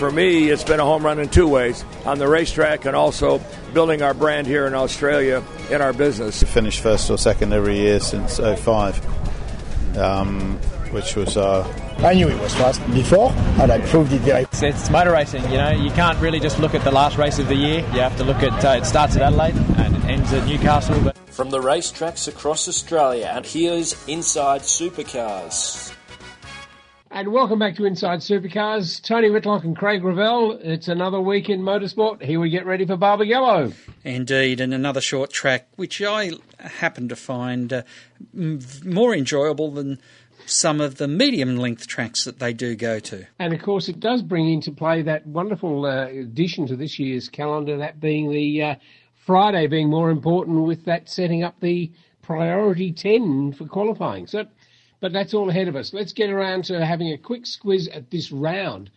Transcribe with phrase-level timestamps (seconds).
[0.00, 3.38] for me, it's been a home run in two ways on the racetrack and also
[3.74, 6.42] building our brand here in Australia in our business.
[6.42, 10.56] Finished first or second every year since 05, um,
[10.92, 11.36] which was.
[11.36, 11.62] Uh,
[11.98, 14.44] I knew it was fast before, and I proved it very.
[14.44, 15.72] It's, it's motor racing, you know.
[15.72, 17.80] You can't really just look at the last race of the year.
[17.92, 20.98] You have to look at uh, it starts at Adelaide and it ends at Newcastle.
[21.04, 25.89] But from the racetracks across Australia, and here's Inside Supercars.
[27.12, 29.02] And welcome back to Inside Supercars.
[29.02, 30.52] Tony Whitlock and Craig Revell.
[30.62, 32.22] It's another week in motorsport.
[32.22, 33.74] Here we get ready for Barbagallo.
[34.04, 37.82] Indeed, and another short track, which I happen to find uh,
[38.32, 40.00] more enjoyable than
[40.46, 43.26] some of the medium length tracks that they do go to.
[43.40, 47.28] And of course, it does bring into play that wonderful uh, addition to this year's
[47.28, 48.74] calendar, that being the uh,
[49.16, 51.90] Friday being more important with that setting up the
[52.22, 54.28] priority 10 for qualifying.
[54.28, 54.44] So
[55.00, 55.92] but that's all ahead of us.
[55.92, 58.90] Let's get around to having a quick squiz at this round.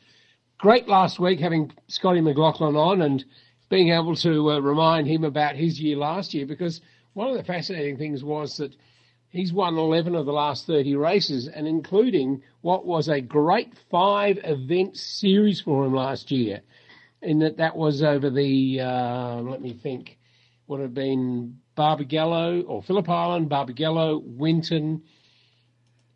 [0.58, 3.26] Great last week having Scotty McLaughlin on and
[3.70, 6.82] being able to uh, remind him about his year last year because
[7.14, 8.76] one of the fascinating things was that
[9.30, 14.38] he's won 11 of the last 30 races and including what was a great five
[14.44, 16.62] event series for him last year
[17.24, 20.18] in that that was over the, uh, let me think,
[20.68, 25.02] would have been Barbagallo or Phillip Island, Barbagallo, Winton,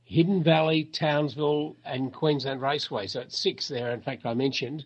[0.08, 3.08] Hidden Valley, Townsville, and Queensland Raceway.
[3.08, 4.86] So it's six there, in fact, I mentioned.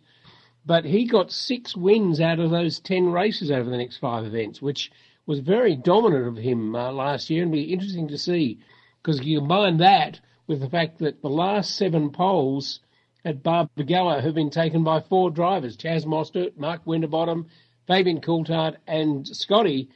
[0.66, 4.64] But he got six wins out of those 10 races over the next five events,
[4.64, 4.92] which
[5.27, 8.59] was very dominant of him uh, last year and be interesting to see
[9.02, 12.80] because you combine that with the fact that the last seven poles
[13.23, 17.45] at Barbagallo have been taken by four drivers Chaz Mostert, Mark Winterbottom,
[17.86, 19.89] Fabian Coulthard, and Scotty.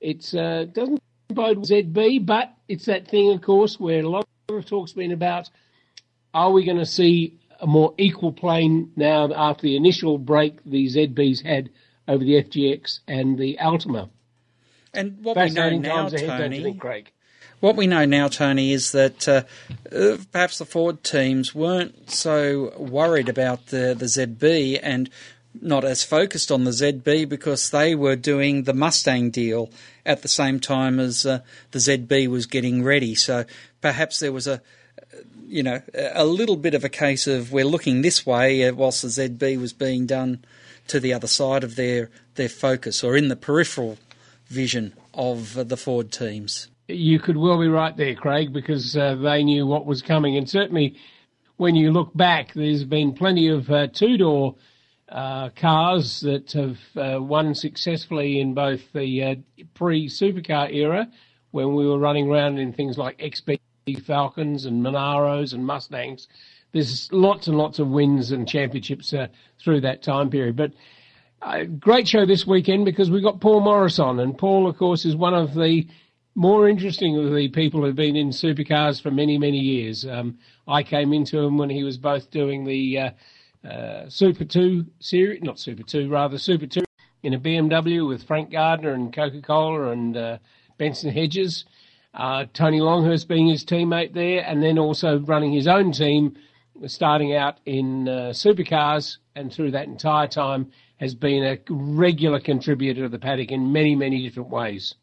[0.00, 4.66] It uh, doesn't bode ZB, but it's that thing, of course, where a lot of
[4.66, 5.48] talk's been about
[6.34, 10.86] are we going to see a more equal plane now after the initial break the
[10.86, 11.70] ZBs had
[12.08, 14.08] over the FGX and the Altima?
[14.94, 17.12] And what we know now, ahead, Tony, think, Craig?
[17.60, 19.42] what we know now, Tony, is that uh,
[19.94, 25.08] uh, perhaps the Ford teams weren't so worried about the, the ZB and
[25.60, 29.70] not as focused on the ZB because they were doing the Mustang deal
[30.06, 31.40] at the same time as uh,
[31.72, 33.14] the ZB was getting ready.
[33.14, 33.44] So
[33.80, 34.62] perhaps there was a
[35.46, 35.82] you know
[36.14, 39.60] a little bit of a case of we're looking this way uh, whilst the ZB
[39.60, 40.44] was being done
[40.88, 43.98] to the other side of their their focus or in the peripheral
[44.46, 46.68] vision of uh, the Ford teams.
[46.88, 50.48] You could well be right there, Craig, because uh, they knew what was coming, and
[50.48, 50.96] certainly
[51.56, 54.56] when you look back, there's been plenty of uh, two door
[55.12, 59.34] uh, cars that have uh, won successfully in both the uh,
[59.74, 61.06] pre supercar era
[61.50, 63.60] when we were running around in things like XP
[64.06, 66.28] Falcons and Monaros and Mustangs.
[66.72, 69.26] There's lots and lots of wins and championships uh,
[69.62, 70.56] through that time period.
[70.56, 70.72] But
[71.42, 75.04] uh, great show this weekend because we've got Paul Morris on, and Paul, of course,
[75.04, 75.86] is one of the
[76.34, 80.06] more interesting of the people who've been in supercars for many, many years.
[80.06, 83.12] Um, I came into him when he was both doing the
[83.68, 86.82] uh, Super 2 series, not Super 2, rather Super 2
[87.22, 90.38] in a BMW with Frank Gardner and Coca Cola and uh,
[90.78, 91.64] Benson Hedges.
[92.14, 96.36] Uh, Tony Longhurst being his teammate there, and then also running his own team,
[96.86, 103.02] starting out in uh, supercars, and through that entire time has been a regular contributor
[103.02, 104.94] to the paddock in many, many different ways.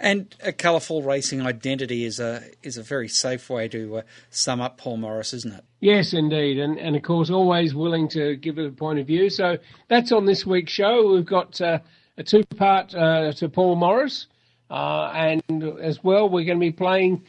[0.00, 4.60] And a colourful racing identity is a is a very safe way to uh, sum
[4.60, 5.64] up Paul Morris, isn't it?
[5.80, 9.28] Yes, indeed, and and of course always willing to give a point of view.
[9.28, 11.14] So that's on this week's show.
[11.14, 11.80] We've got uh,
[12.16, 14.28] a two part uh, to Paul Morris,
[14.70, 17.24] uh, and as well we're going to be playing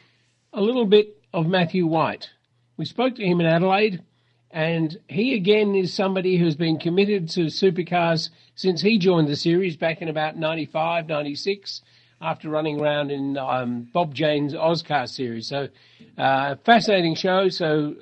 [0.54, 2.30] a little bit of Matthew White.
[2.78, 4.04] We spoke to him in Adelaide,
[4.52, 9.76] and he again is somebody who's been committed to supercars since he joined the series
[9.76, 11.82] back in about 95, 96
[12.22, 15.48] after running around in um, Bob Jane's AUSCAR series.
[15.48, 15.70] So,
[16.18, 17.50] uh, fascinating show.
[17.50, 17.96] So,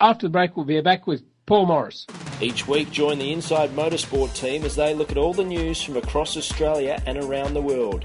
[0.00, 2.06] after the break, we'll be back with Paul Morris.
[2.40, 5.96] Each week, join the Inside Motorsport team as they look at all the news from
[5.96, 8.04] across Australia and around the world.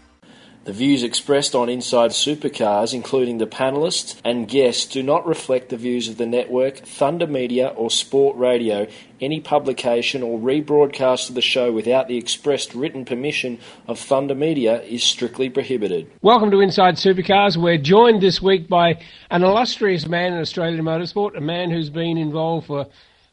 [0.63, 5.75] The views expressed on Inside Supercars, including the panelists and guests, do not reflect the
[5.77, 8.85] views of the network, Thunder Media, or Sport Radio.
[9.19, 14.83] Any publication or rebroadcast of the show without the expressed written permission of Thunder Media
[14.83, 16.11] is strictly prohibited.
[16.21, 17.57] Welcome to Inside Supercars.
[17.57, 22.19] We're joined this week by an illustrious man in Australian motorsport, a man who's been
[22.19, 22.85] involved for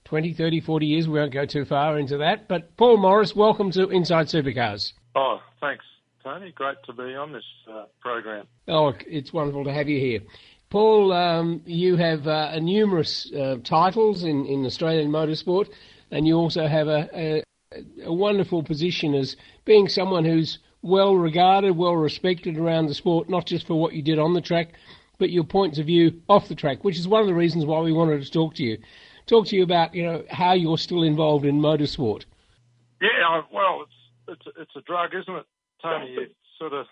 [0.07, 1.07] 20, 30, 40 years.
[1.07, 2.49] We won't go too far into that.
[2.49, 4.95] But Paul Morris, welcome to Inside Supercars.
[5.15, 5.85] Oh, thanks.
[6.29, 6.53] Tony.
[6.53, 8.47] Great to be on this uh, program.
[8.67, 10.21] Oh, it's wonderful to have you here.
[10.69, 15.69] Paul, um, you have uh, numerous uh, titles in, in Australian motorsport,
[16.11, 17.43] and you also have a, a,
[18.05, 23.47] a, wonderful position as being someone who's well regarded, well respected around the sport, not
[23.47, 24.75] just for what you did on the track,
[25.17, 27.81] but your points of view off the track, which is one of the reasons why
[27.81, 28.77] we wanted to talk to you.
[29.27, 32.25] Talk to you about you know how you're still involved in motorsport.
[33.01, 35.47] Yeah, well, it's it's it's a drug, isn't it?
[35.83, 36.27] Tony, you
[36.59, 36.87] sort of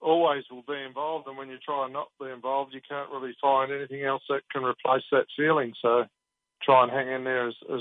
[0.00, 3.34] always will be involved, and when you try and not be involved, you can't really
[3.40, 5.72] find anything else that can replace that feeling.
[5.80, 6.04] So
[6.62, 7.80] try and hang in there as, as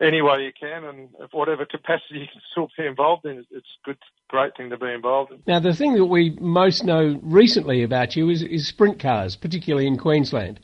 [0.00, 3.52] any way you can, and if whatever capacity you can still be involved in, it's
[3.52, 3.98] a good,
[4.28, 5.42] great thing to be involved in.
[5.46, 9.86] Now, the thing that we most know recently about you is, is sprint cars, particularly
[9.86, 10.60] in Queensland.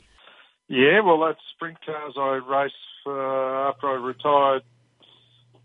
[0.67, 2.13] Yeah, well, that's sprint cars.
[2.17, 4.63] I raced for, after I retired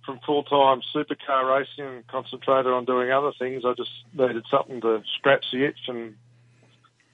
[0.04, 3.64] from full time supercar racing and concentrated on doing other things.
[3.64, 6.16] I just needed something to scratch the itch and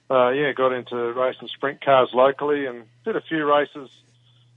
[0.09, 3.89] uh, yeah, got into racing sprint cars locally and did a few races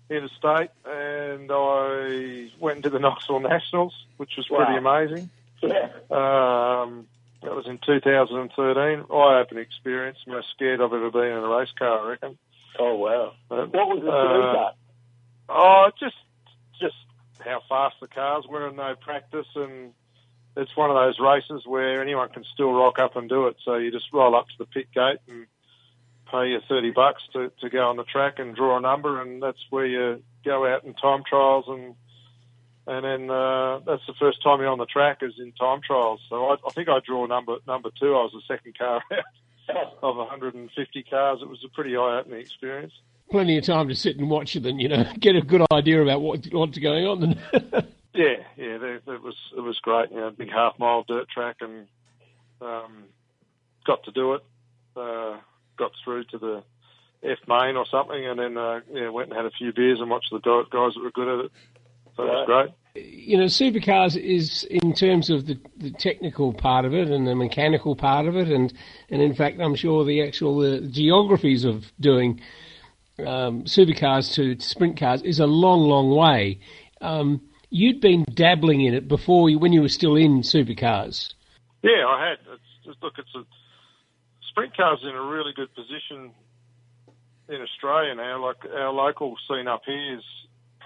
[0.09, 4.97] interstate and I went into the Knoxville Nationals, which was pretty wow.
[4.97, 5.31] amazing.
[5.62, 5.88] Yeah.
[6.11, 7.06] Um,
[7.43, 9.05] that was in 2013.
[9.11, 10.19] Eye-opening experience.
[10.26, 12.38] Most scared I've ever been in a race car, I reckon.
[12.79, 13.33] Oh wow!
[13.50, 14.73] Uh, what was the uh,
[15.49, 16.15] Oh, just
[17.44, 19.92] how fast the cars were and no practice and
[20.56, 23.56] it's one of those races where anyone can still rock up and do it.
[23.64, 25.46] So you just roll up to the pit gate and
[26.31, 29.42] pay your 30 bucks to, to go on the track and draw a number and
[29.42, 31.94] that's where you go out in time trials and
[32.87, 36.20] and then uh, that's the first time you're on the track is in time trials.
[36.28, 38.16] So I, I think I draw number number two.
[38.16, 39.02] I was the second car
[39.70, 41.38] out of 150 cars.
[41.40, 42.94] It was a pretty eye-opening experience
[43.31, 46.03] plenty of time to sit and watch it and you know get a good idea
[46.03, 47.38] about what what's going on.
[48.15, 50.11] yeah, yeah, it was it was great.
[50.11, 51.87] You know, big half mile dirt track and
[52.61, 53.05] um,
[53.87, 54.43] got to do it.
[54.97, 55.38] Uh,
[55.79, 56.62] got through to the
[57.23, 60.11] F main or something, and then uh, yeah, went and had a few beers and
[60.11, 61.53] watched the guys that were good at it.
[62.17, 62.71] So it was great.
[62.94, 67.37] You know, supercars is in terms of the, the technical part of it and the
[67.37, 68.73] mechanical part of it, and
[69.11, 72.41] and in fact, I'm sure the actual the geographies of doing
[73.26, 76.61] um, supercars to, to, sprint cars is a long, long way.
[77.00, 81.32] Um, you'd been dabbling in it before you, when you were still in supercars.
[81.82, 82.38] Yeah, I had.
[82.87, 83.44] It's, look, it's a
[84.50, 86.32] sprint cars in a really good position
[87.49, 88.44] in Australia now.
[88.44, 90.25] Like our local scene up here has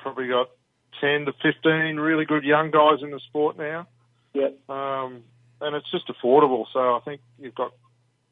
[0.03, 0.51] probably got
[1.01, 3.87] ten to fifteen really good young guys in the sport now.
[4.33, 4.49] Yeah.
[4.69, 5.23] Um,
[5.61, 6.67] and it's just affordable.
[6.73, 7.73] So I think you've got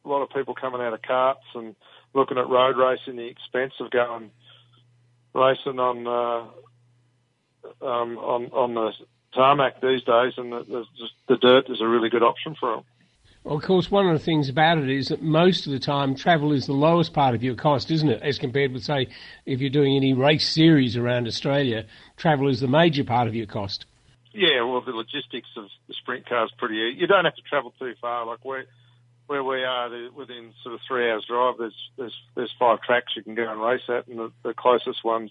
[0.05, 1.75] a lot of people coming out of karts and
[2.15, 4.31] looking at road racing, the expense of going
[5.35, 6.47] racing on uh,
[7.85, 8.93] um, on on the
[9.35, 10.85] tarmac these days, and the, the,
[11.29, 12.85] the dirt is a really good option for them.
[13.45, 16.15] Well, of course, one of the things about it is that most of the time
[16.15, 18.23] travel is the lowest part of your cost, isn't it?
[18.23, 19.09] As compared with, say,
[19.47, 21.87] if you're doing any race series around Australia,
[22.17, 23.87] travel is the major part of your cost.
[24.33, 26.77] Yeah, well, the logistics of the sprint car is pretty.
[26.97, 28.27] You don't have to travel too far.
[28.27, 28.59] Like we
[29.27, 33.23] where we are, within sort of three hours drive, there's there's there's five tracks you
[33.23, 35.31] can go and race at, and the, the closest ones,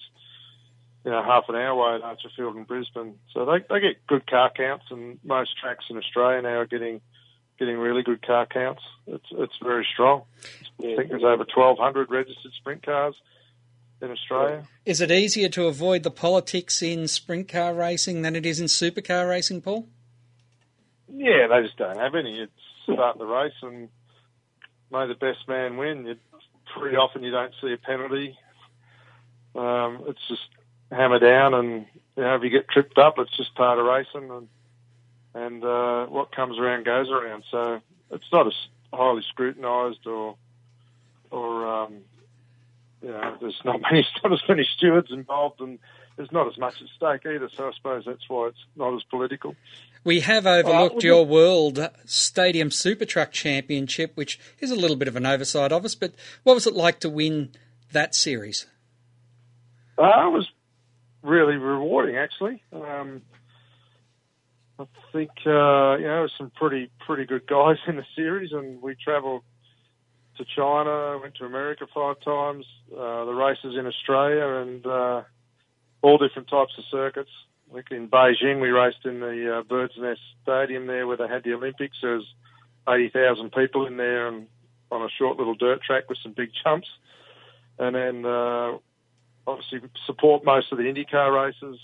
[1.06, 3.16] you know, half an hour away at Archerfield and Brisbane.
[3.34, 7.02] So they they get good car counts, and most tracks in Australia now are getting
[7.60, 8.82] getting really good car counts.
[9.08, 10.24] It's it's very strong.
[10.80, 13.16] I think there's over 1,200 registered sprint cars
[14.02, 14.64] in Australia.
[14.84, 18.66] Is it easier to avoid the politics in sprint car racing than it is in
[18.66, 19.88] supercar racing, Paul?
[21.14, 22.40] Yeah, they just don't have any.
[22.40, 22.52] It's
[22.84, 23.90] start the race and
[24.92, 26.06] may the best man win.
[26.06, 26.16] You,
[26.78, 28.38] pretty often you don't see a penalty.
[29.56, 30.48] Um, it's just
[30.92, 31.86] hammer down, and
[32.16, 34.48] you know if you get tripped up, it's just part of racing, and
[35.34, 37.44] and uh, what comes around goes around.
[37.52, 38.54] So it's not as
[38.94, 40.36] highly scrutinised or
[41.32, 41.98] or um,
[43.02, 45.80] you know there's not many not as many stewards involved and
[46.22, 47.50] there's not as much at stake either.
[47.58, 49.56] So I suppose that's why it's not as political.
[50.04, 55.08] We have overlooked uh, your World Stadium Super Truck Championship, which is a little bit
[55.08, 55.96] of an oversight of us.
[55.96, 56.14] But
[56.44, 57.50] what was it like to win
[57.92, 58.68] that series?
[59.98, 60.48] Uh, it was
[61.24, 62.62] really rewarding, actually.
[62.72, 63.24] Um,
[64.78, 68.96] I think uh, you know some pretty pretty good guys in the series, and we
[68.96, 69.42] travelled
[70.38, 75.22] to China, went to America five times, uh, the races in Australia, and uh,
[76.02, 77.32] all different types of circuits.
[77.74, 81.44] Think in Beijing we raced in the uh, Bird's Nest Stadium there, where they had
[81.44, 81.98] the Olympics.
[82.02, 82.28] There was
[82.90, 84.48] eighty thousand people in there, and
[84.92, 86.90] on a short little dirt track with some big jumps,
[87.80, 88.78] and then uh,
[89.48, 91.80] obviously support most of the IndyCar races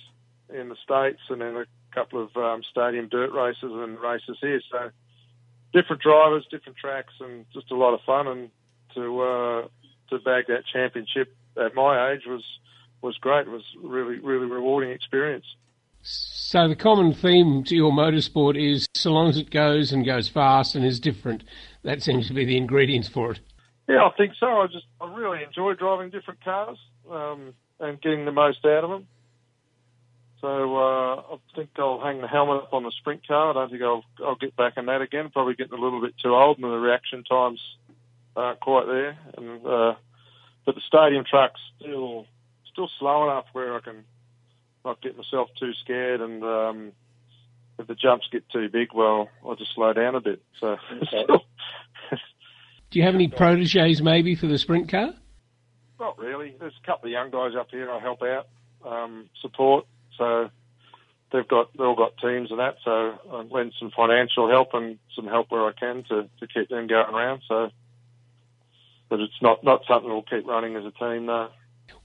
[0.53, 4.61] in the states, and then a couple of um, stadium dirt races and races here.
[4.69, 4.89] So
[5.71, 8.27] different drivers, different tracks, and just a lot of fun.
[8.27, 8.49] And
[8.95, 9.67] to uh,
[10.09, 12.43] to bag that championship at my age was
[13.07, 13.47] was great.
[13.47, 15.45] It was really really rewarding experience.
[16.01, 20.29] So the common theme to your motorsport is so long as it goes and goes
[20.29, 21.43] fast and is different,
[21.83, 23.41] that seems to be the ingredients for it.
[23.89, 24.47] Yeah, I think so.
[24.47, 26.77] I just I really enjoy driving different cars
[27.11, 29.07] um, and getting the most out of them.
[30.39, 33.49] So uh, I think I'll hang the helmet up on the sprint car.
[33.49, 35.29] I don't think I'll I'll get back on that again.
[35.31, 37.59] Probably getting a little bit too old, and the reaction times
[38.35, 39.17] aren't quite there.
[39.35, 39.95] And uh,
[40.65, 42.27] but the stadium truck's still
[42.77, 44.03] still slow enough where I can
[44.85, 46.21] not get myself too scared.
[46.21, 46.91] And um,
[47.79, 50.43] if the jumps get too big, well, I'll just slow down a bit.
[50.59, 50.77] So.
[52.89, 55.13] Do you have any proteges maybe for the sprint car?
[55.99, 56.55] Not really.
[56.59, 58.47] There's a couple of young guys up here I help out,
[58.85, 59.85] um, support.
[60.17, 60.49] So
[61.33, 62.75] they've got they all got teams and that.
[62.85, 66.69] So I lend some financial help and some help where I can to, to keep
[66.69, 67.41] them going around.
[67.47, 67.71] So,
[69.09, 71.25] but it's not not something we'll keep running as a team.
[71.25, 71.49] No.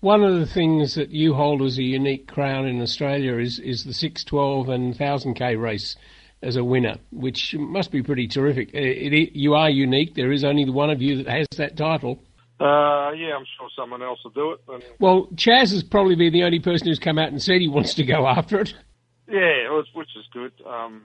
[0.01, 3.85] One of the things that you hold as a unique crown in Australia is is
[3.85, 5.97] the six, twelve, and thousand k race
[6.43, 8.71] as a winner, which must be pretty terrific.
[8.75, 10.15] It, it, you are unique.
[10.15, 12.23] There is only the one of you that has that title.
[12.61, 14.61] Uh, yeah, I'm sure someone else will do it.
[14.69, 17.69] And well, Chaz has probably been the only person who's come out and said he
[17.69, 18.75] wants to go after it.
[19.29, 20.53] Yeah, which is good.
[20.67, 21.03] Um,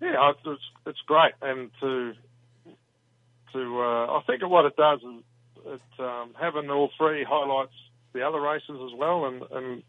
[0.00, 2.12] yeah, it's it's great, and to
[3.52, 5.24] to uh, I think what it does is
[5.66, 7.74] it um, having all three highlights
[8.12, 9.82] the other races as well, and and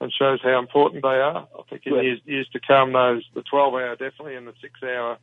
[0.00, 1.48] and shows how important they are.
[1.58, 2.02] I think in yeah.
[2.02, 5.18] years, years to come, those the 12 hour definitely and the six hour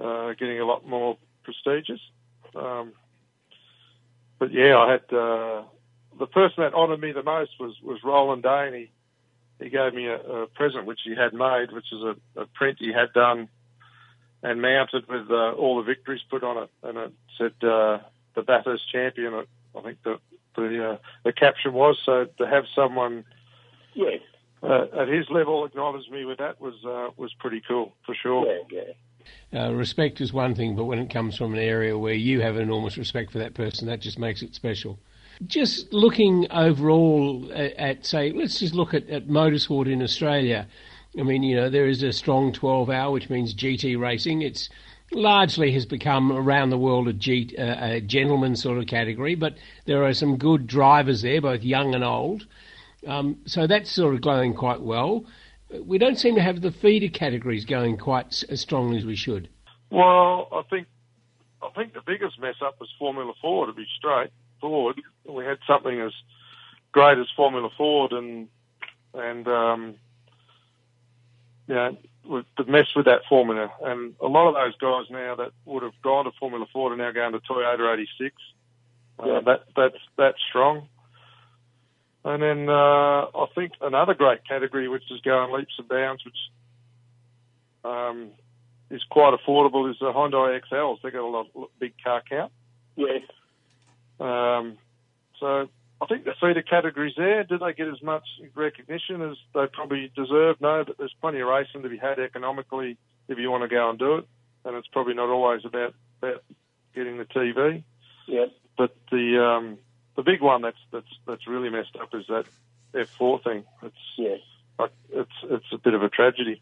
[0.00, 2.00] uh, getting a lot more prestigious.
[2.54, 2.92] Um,
[4.38, 5.62] but yeah, I had uh,
[6.18, 8.90] the person that honoured me the most was was Roland Dane, and he
[9.60, 12.78] he gave me a, a present which he had made, which is a, a print
[12.80, 13.48] he had done
[14.42, 17.98] and mounted with uh, all the victories put on it, and it said uh,
[18.34, 19.34] the Bathurst champion.
[19.34, 20.18] I think the
[20.56, 23.24] the uh, the caption was so to have someone
[23.94, 24.20] yes.
[24.62, 28.46] uh, at his level acknowledge me with that was uh, was pretty cool for sure.
[28.46, 28.92] Yeah, yeah.
[29.54, 32.56] Uh, respect is one thing, but when it comes from an area where you have
[32.56, 34.98] enormous respect for that person, that just makes it special.
[35.46, 40.66] Just looking overall at, at say, let's just look at, at motorsport in Australia.
[41.18, 44.42] I mean, you know, there is a strong 12 hour, which means GT racing.
[44.42, 44.68] It's
[45.14, 49.54] largely has become around the world a, G, uh, a gentleman sort of category, but
[49.86, 52.46] there are some good drivers there, both young and old.
[53.06, 55.26] Um, so that's sort of going quite well
[55.80, 59.48] we don't seem to have the feeder categories going quite as strongly as we should.
[59.90, 60.86] Well, I think
[61.62, 63.66] I think the biggest mess up was Formula Four.
[63.66, 66.12] To be straight forward, we had something as
[66.92, 68.48] great as Formula Ford, and
[69.14, 69.94] and um,
[72.24, 73.70] the messed with that formula.
[73.82, 76.96] And a lot of those guys now that would have gone to Formula Ford are
[76.96, 78.34] now going to Toyota 86.
[79.18, 79.32] Uh, yeah.
[79.32, 80.88] Uh, that that's that's strong.
[82.24, 86.36] And then uh, I think another great category which is going leaps and bounds, which
[87.84, 88.30] um,
[88.90, 91.00] is quite affordable, is the Hyundai Excels.
[91.02, 91.46] They've got a lot,
[91.80, 92.52] big car count.
[92.94, 93.22] Yes.
[94.20, 94.78] Um,
[95.40, 95.68] so
[96.02, 97.44] I think the feeder categories there.
[97.44, 98.24] Do they get as much
[98.56, 100.60] recognition as they probably deserve?
[100.60, 103.88] No, but there's plenty of racing to be had economically if you want to go
[103.88, 104.28] and do it,
[104.64, 106.42] and it's probably not always about about
[106.92, 107.84] getting the TV.
[108.26, 108.46] Yeah.
[108.76, 109.78] But the um,
[110.16, 112.46] the big one that's that's that's really messed up is that
[112.94, 113.64] F4 thing.
[113.82, 114.36] It's yeah.
[114.80, 116.60] Like, it's it's a bit of a tragedy.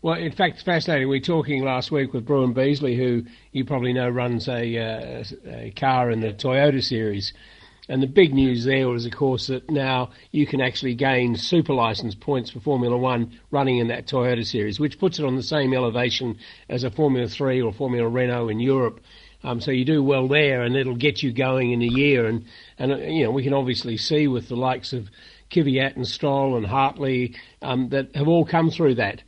[0.00, 1.08] Well, in fact, it's fascinating.
[1.08, 5.24] We were talking last week with Bruin Beasley, who you probably know runs a, uh,
[5.46, 7.34] a car in the Toyota series.
[7.88, 11.74] And the big news there was, of course, that now you can actually gain super
[11.74, 15.42] license points for Formula One running in that Toyota series, which puts it on the
[15.42, 16.38] same elevation
[16.70, 19.00] as a Formula Three or Formula Renault in Europe.
[19.42, 22.26] Um, so you do well there, and it'll get you going in a year.
[22.26, 22.46] And
[22.78, 25.10] and uh, you know we can obviously see with the likes of
[25.50, 29.22] Kvyat and Stroll and Hartley um, that have all come through that.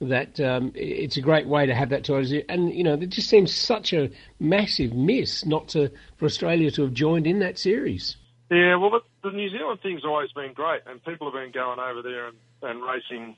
[0.00, 2.44] That um, it's a great way to have that you.
[2.48, 6.82] And you know, it just seems such a massive miss not to for Australia to
[6.82, 8.16] have joined in that series.
[8.50, 12.02] Yeah, well, the, New Zealand thing's always been great, and people have been going over
[12.02, 13.36] there and, and racing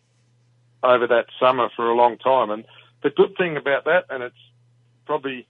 [0.82, 2.50] over that summer for a long time.
[2.50, 2.64] And
[3.02, 4.36] the good thing about that, and it's
[5.06, 5.46] probably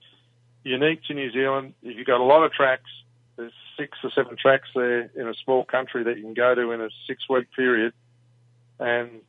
[0.63, 2.89] unique to New Zealand, if you've got a lot of tracks,
[3.35, 6.71] there's six or seven tracks there in a small country that you can go to
[6.71, 7.93] in a six week period
[8.79, 9.21] and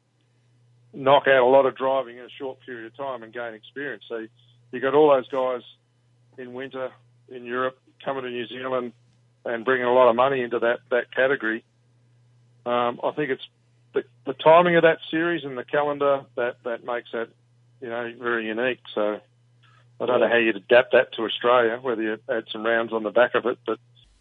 [0.92, 4.04] knock out a lot of driving in a short period of time and gain experience.
[4.08, 4.26] So
[4.72, 5.62] you've got all those guys
[6.36, 6.90] in winter
[7.28, 8.92] in Europe coming to New Zealand
[9.44, 11.64] and bringing a lot of money into that, that category.
[12.66, 13.46] Um, I think it's
[13.94, 17.28] the, the timing of that series and the calendar that, that makes that,
[17.80, 18.80] you know, very unique.
[18.94, 19.20] So
[20.00, 23.02] I don't know how you'd adapt that to Australia, whether you add some rounds on
[23.02, 23.78] the back of it, but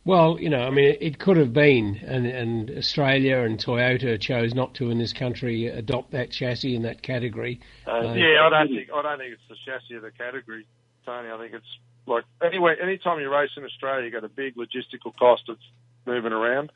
[0.07, 4.55] well, you know, I mean, it could have been, and, and Australia and Toyota chose
[4.55, 7.59] not to in this country adopt that chassis in that category.
[7.85, 10.65] Uh, yeah, I don't think I don't think it's the chassis of the category,
[11.05, 11.29] Tony.
[11.29, 12.77] I think it's like anyway.
[12.81, 15.57] Anytime you race in Australia, you got a big logistical cost of
[16.05, 16.71] moving around.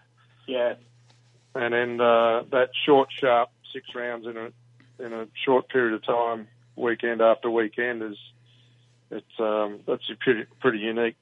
[0.46, 0.74] Yeah,
[1.56, 6.04] and then uh, that short, sharp six rounds in a in a short period of
[6.04, 8.18] time, weekend after weekend, is
[9.10, 11.16] it's um, that's a pretty pretty unique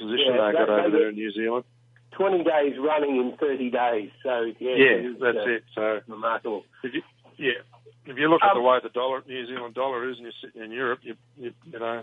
[0.00, 1.64] position yeah, they got over there in New Zealand.
[2.12, 4.10] 20 days running in 30 days.
[4.22, 4.74] So, yeah.
[4.76, 5.64] Yeah, that's uh, it.
[5.74, 6.64] So, remarkable.
[6.82, 7.02] If you,
[7.38, 7.62] yeah.
[8.06, 10.32] If you look at um, the way the dollar, New Zealand dollar is and you're
[10.42, 12.02] sitting in Europe, you, you, you know,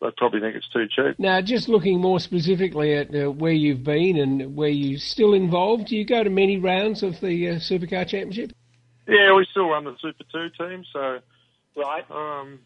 [0.00, 1.18] I probably think it's too cheap.
[1.18, 5.86] Now, just looking more specifically at uh, where you've been and where you're still involved,
[5.86, 8.52] do you go to many rounds of the uh, Supercar Championship?
[9.08, 11.18] Yeah, we still run the Super 2 team, so.
[11.76, 12.04] Right.
[12.10, 12.60] Um,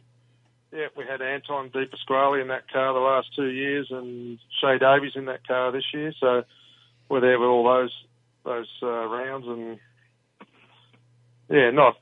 [0.73, 4.81] yeah, we had Anton De Pasquale in that car the last two years, and Shae
[4.81, 6.13] Davies in that car this year.
[6.19, 6.45] So
[7.09, 7.93] we're there with all those
[8.45, 9.79] those uh, rounds, and
[11.51, 11.99] yeah, not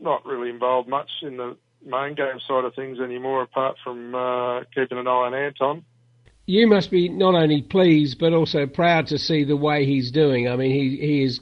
[0.00, 4.60] not really involved much in the main game side of things anymore, apart from uh,
[4.74, 5.84] keeping an eye on Anton.
[6.46, 10.48] You must be not only pleased but also proud to see the way he's doing.
[10.48, 11.40] I mean, he he is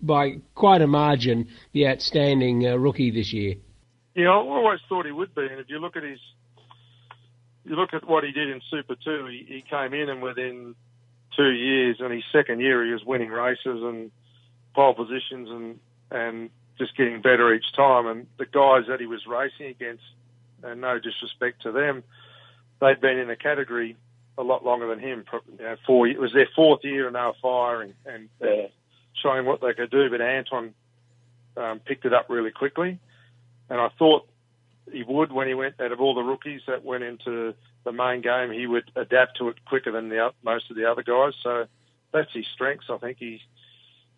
[0.00, 3.56] by quite a margin the outstanding uh, rookie this year.
[4.14, 5.42] Yeah, I always thought he would be.
[5.42, 6.18] And if you look at his,
[7.64, 10.74] you look at what he did in Super Two, he, he came in and within
[11.36, 14.10] two years, and his second year, he was winning races and
[14.74, 15.78] pole positions and
[16.10, 18.06] and just getting better each time.
[18.06, 20.04] And the guys that he was racing against,
[20.62, 22.02] and no disrespect to them,
[22.80, 23.96] they'd been in the category
[24.36, 25.24] a lot longer than him.
[25.58, 28.68] You know, four, it was their fourth year and they were firing and, and
[29.22, 30.10] showing what they could do.
[30.10, 30.74] But Anton
[31.56, 32.98] um, picked it up really quickly
[33.72, 34.28] and I thought
[34.92, 37.54] he would when he went out of all the rookies that went into
[37.84, 38.52] the main game.
[38.52, 41.32] He would adapt to it quicker than the most of the other guys.
[41.42, 41.66] So
[42.12, 42.86] that's his strengths.
[42.90, 43.40] I think he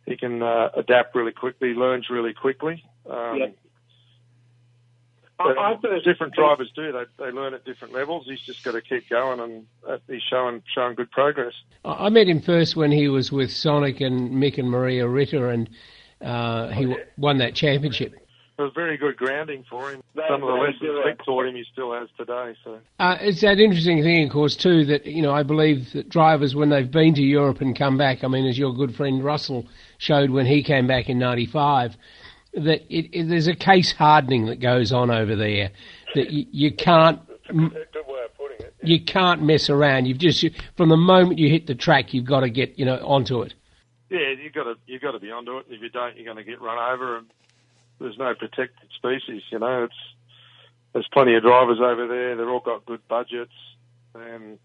[0.06, 2.84] he can uh, adapt really quickly, learns really quickly.
[3.08, 3.46] Um, yeah.
[5.38, 6.90] I, different drivers do.
[6.90, 8.26] They they learn at different levels.
[8.26, 11.54] He's just got to keep going, and uh, he's showing showing good progress.
[11.84, 15.70] I met him first when he was with Sonic and Mick and Maria Ritter, and
[16.20, 16.96] uh, he oh, yeah.
[17.16, 18.23] won that championship
[18.56, 20.02] it was very good grounding for him.
[20.28, 22.54] Some of the lessons Mick taught him, he still has today.
[22.62, 24.84] So uh, it's that interesting thing, of course, too.
[24.84, 28.22] That you know, I believe that drivers, when they've been to Europe and come back,
[28.22, 29.66] I mean, as your good friend Russell
[29.98, 31.96] showed when he came back in '95,
[32.54, 35.70] that it, it, there's a case hardening that goes on over there.
[36.14, 37.20] That you, you can't.
[37.48, 38.74] Good way of putting it.
[38.82, 38.88] Yeah.
[38.88, 40.06] You can't mess around.
[40.06, 40.44] You've just
[40.76, 43.54] from the moment you hit the track, you've got to get you know onto it.
[44.10, 45.66] Yeah, you've got to you've got to be onto it.
[45.68, 47.26] If you don't, you're going to get run over and
[48.00, 49.42] there's no protected species.
[49.50, 49.94] You know, it's
[50.92, 52.36] there's plenty of drivers over there.
[52.36, 53.52] They've all got good budgets,
[54.14, 54.58] and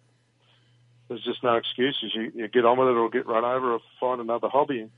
[1.07, 2.11] there's just no excuses.
[2.13, 4.89] You, you get on with it, or get run over, or find another hobby.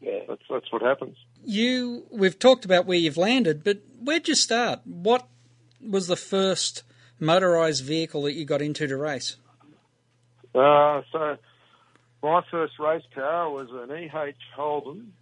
[0.00, 1.16] Yeah, that's that's what happens.
[1.44, 4.80] You, we've talked about where you've landed, but where'd you start?
[4.84, 5.26] What
[5.80, 6.82] was the first
[7.20, 9.36] motorised vehicle that you got into to race?
[10.54, 11.36] Uh, so
[12.22, 15.12] my first race car was an EH Holden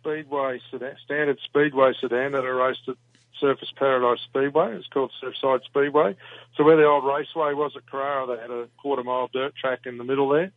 [0.00, 2.96] speedway sedan, standard speedway sedan that I raced at
[3.40, 4.76] Surfers Paradise Speedway.
[4.76, 6.16] It's called Surfside Speedway.
[6.56, 9.80] So where the old raceway was at Carrara, they had a quarter mile dirt track
[9.86, 10.52] in the middle there.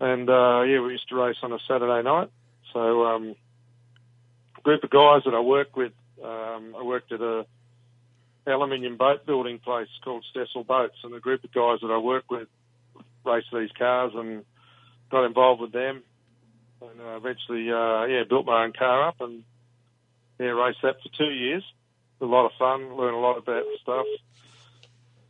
[0.00, 2.30] And uh, yeah, we used to race on a Saturday night.
[2.72, 3.36] So um,
[4.58, 5.92] a group of guys that I worked with,
[6.24, 7.46] um, I worked at a
[8.46, 12.30] aluminium boat building place called Stessl Boats, and a group of guys that I worked
[12.30, 12.48] with
[13.24, 14.44] raced these cars and
[15.10, 16.02] got involved with them
[16.82, 19.44] and uh, eventually, uh, yeah, built my own car up and
[20.38, 21.64] yeah, raced that for two years.
[22.20, 24.06] A lot of fun, learned a lot about stuff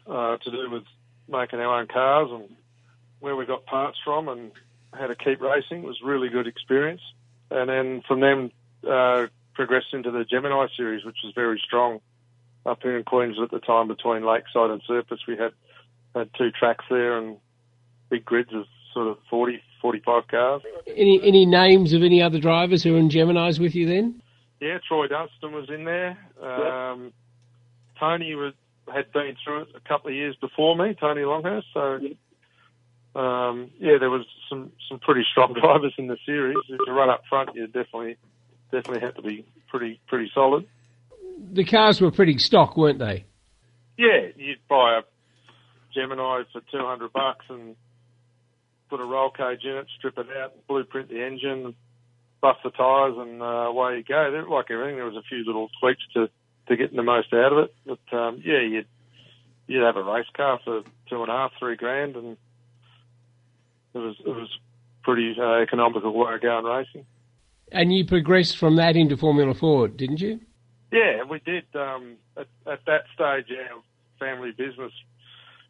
[0.07, 0.85] uh, to do with
[1.29, 2.49] making our own cars and
[3.21, 4.53] where we got parts from and
[4.93, 5.83] how to keep racing.
[5.83, 7.03] It was a really good experience.
[7.51, 8.51] And then from then,
[8.89, 12.01] uh, progressed into the Gemini series, which was very strong
[12.65, 15.27] up here in Queensland at the time between Lakeside and Surfers.
[15.27, 15.53] We had
[16.15, 17.37] had two tracks there and
[18.09, 20.63] big grids of sort of 40, 45 cars.
[20.87, 24.23] Any any names of any other drivers who are in Gemini's with you then?
[24.61, 26.19] yeah, Troy Dunstan was in there.
[26.43, 27.13] Um,
[27.99, 28.53] Tony was
[28.93, 31.67] had been through it a couple of years before me, Tony Longhurst.
[31.73, 32.01] So,
[33.19, 36.57] um, yeah, there was some some pretty strong drivers in the series.
[36.69, 38.17] To run up front, you definitely
[38.71, 40.67] definitely had to be pretty pretty solid.
[41.53, 43.25] The cars were pretty stock, weren't they?
[43.97, 45.03] Yeah, you'd buy a
[45.95, 47.77] Gemini for two hundred bucks and
[48.91, 51.75] put a roll cage in it, strip it out, blueprint the engine,
[52.41, 54.31] buff the tyres, and uh, away you go.
[54.31, 56.29] There, like everything, there was a few little tweaks to
[56.69, 57.75] to getting the most out of it.
[57.87, 58.87] But um, yeah, you'd
[59.67, 62.37] you'd have a race car for two and a half, three grand, and
[63.95, 64.49] it was it was
[65.03, 67.07] pretty uh, economical way of going racing.
[67.73, 70.41] And you progressed from that into Formula Ford, didn't you?
[70.93, 71.65] Yeah, we did.
[71.75, 73.81] Um, at, at that stage, our
[74.19, 74.93] family business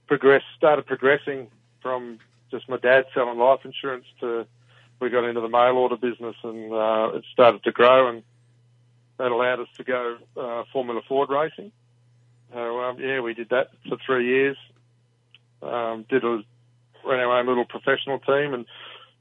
[0.06, 1.48] progressed, started progressing
[1.82, 2.18] from
[2.50, 4.46] just my dad selling life insurance to
[5.00, 8.22] we got into the mail order business and uh, it started to grow and
[9.18, 11.72] that allowed us to go uh, Formula Ford racing.
[12.52, 14.56] So um, yeah, we did that for three years.
[15.62, 16.42] Um, did a,
[17.06, 18.64] ran our own little professional team, and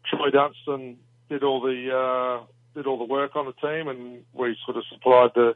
[0.09, 0.97] Troy Dunstan
[1.29, 4.83] did all the uh, did all the work on the team, and we sort of
[4.91, 5.55] supplied the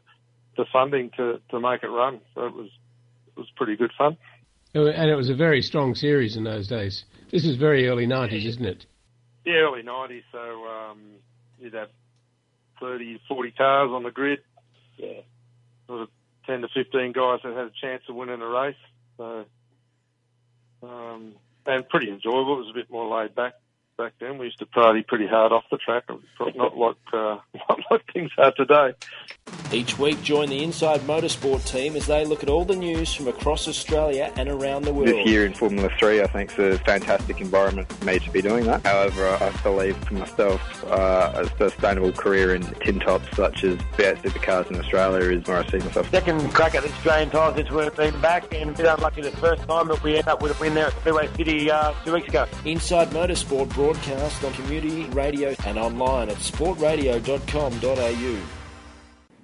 [0.58, 2.20] the funding to to make it run.
[2.34, 2.68] So it was
[3.28, 4.18] it was pretty good fun.
[4.74, 7.04] And it was a very strong series in those days.
[7.30, 8.86] This is very early '90s, isn't it?
[9.44, 10.22] Yeah, early '90s.
[10.32, 11.00] So um,
[11.60, 11.90] you'd have
[12.80, 14.40] 30, 40 cars on the grid.
[14.96, 15.20] Yeah.
[15.86, 16.08] Sort of
[16.46, 18.74] 10 to 15 guys that had a chance of winning a race.
[19.16, 19.44] So,
[20.82, 21.34] um,
[21.66, 22.54] and pretty enjoyable.
[22.54, 23.54] It was a bit more laid back
[23.96, 24.38] back then.
[24.38, 26.04] We used to party pretty hard off the track,
[26.56, 28.94] not like uh, not like things are today.
[29.72, 33.28] Each week, join the Inside Motorsport team as they look at all the news from
[33.28, 35.08] across Australia and around the world.
[35.08, 38.40] This year in Formula 3, I think is a fantastic environment for me to be
[38.40, 38.86] doing that.
[38.86, 44.22] However, I believe for myself, uh, a sustainable career in tin tops such as V8
[44.22, 46.08] Supercars in Australia is where I see myself.
[46.10, 49.30] Second crack at the Australian titles since we've been back and a bit unlucky the
[49.32, 52.12] first time, but we end up with a win there at Speedway City uh, two
[52.12, 52.46] weeks ago.
[52.64, 58.36] Inside Motorsport broadcast on community radio and online at sportradio.com.au.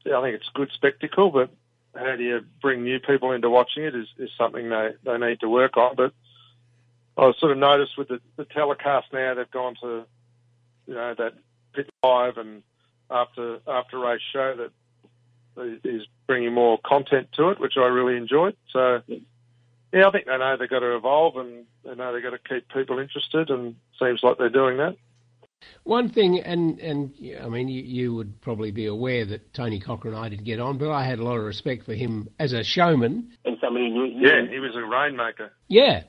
[0.04, 1.50] yeah, I think it's a good spectacle, but
[1.94, 5.40] how do you bring new people into watching it is, is something they, they need
[5.40, 5.96] to work on.
[5.96, 6.12] But
[7.16, 10.04] I sort of noticed with the, the telecast now, they've gone to,
[10.86, 11.34] you know, that
[11.74, 12.62] pit live and
[13.10, 18.56] after after race show that is bringing more content to it, which I really enjoyed.
[18.72, 19.02] So,
[19.92, 22.38] yeah, I think they know they've got to evolve and they know they've got to
[22.38, 24.96] keep people interested, and seems like they're doing that.
[25.84, 30.14] One thing, and and I mean, you, you would probably be aware that Tony Cochrane
[30.14, 32.52] and I didn't get on, but I had a lot of respect for him as
[32.52, 33.32] a showman.
[33.44, 34.06] And somebody knew.
[34.06, 35.52] Yeah, he was a rainmaker.
[35.68, 36.04] Yeah.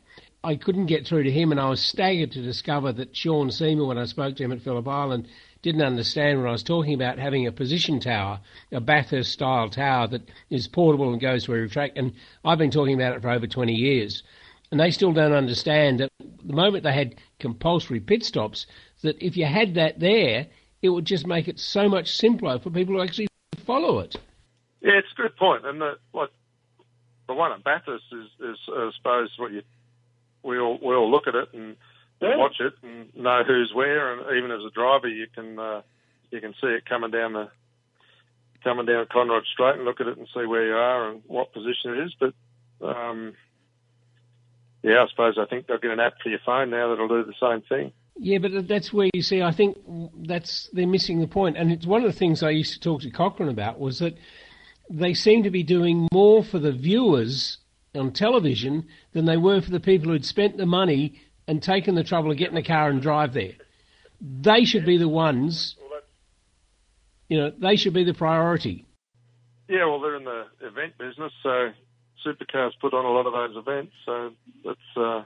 [0.45, 3.87] I couldn't get through to him, and I was staggered to discover that Sean Seamer,
[3.87, 5.29] when I spoke to him at Phillip Island,
[5.61, 10.07] didn't understand when I was talking about having a position tower, a Bathurst style tower
[10.07, 11.93] that is portable and goes to every track.
[11.95, 14.21] And I've been talking about it for over 20 years.
[14.69, 18.65] And they still don't understand that the moment they had compulsory pit stops,
[19.01, 20.47] that if you had that there,
[20.81, 23.27] it would just make it so much simpler for people to actually
[23.65, 24.17] follow it.
[24.81, 25.65] Yeah, it's a good point.
[25.65, 26.31] And the, like,
[27.27, 29.61] the one at Bathurst is, is I suppose, what you
[30.43, 31.75] we all we all look at it and
[32.21, 32.37] Yeah.
[32.37, 35.81] watch it and know who's where, and even as a driver, you can uh,
[36.31, 37.49] you can see it coming down the
[38.63, 41.53] coming down Conrod Straight and look at it and see where you are and what
[41.53, 42.15] position it is.
[42.19, 42.33] But
[42.85, 43.33] um,
[44.83, 47.23] yeah, I suppose I think they'll get an app for your phone now that'll do
[47.23, 47.91] the same thing.
[48.15, 49.41] Yeah, but that's where you see.
[49.41, 49.77] I think
[50.27, 53.01] that's they're missing the point, and it's one of the things I used to talk
[53.01, 54.15] to Cochrane about was that
[54.89, 57.57] they seem to be doing more for the viewers
[57.95, 62.03] on television than they were for the people who'd spent the money and taken the
[62.03, 63.53] trouble of getting a car and drive there.
[64.21, 65.75] They should be the ones,
[67.27, 68.85] you know, they should be the priority.
[69.67, 71.71] Yeah, well, they're in the event business, so
[72.25, 73.93] supercars put on a lot of those events.
[74.05, 74.31] So
[74.63, 75.23] that's uh,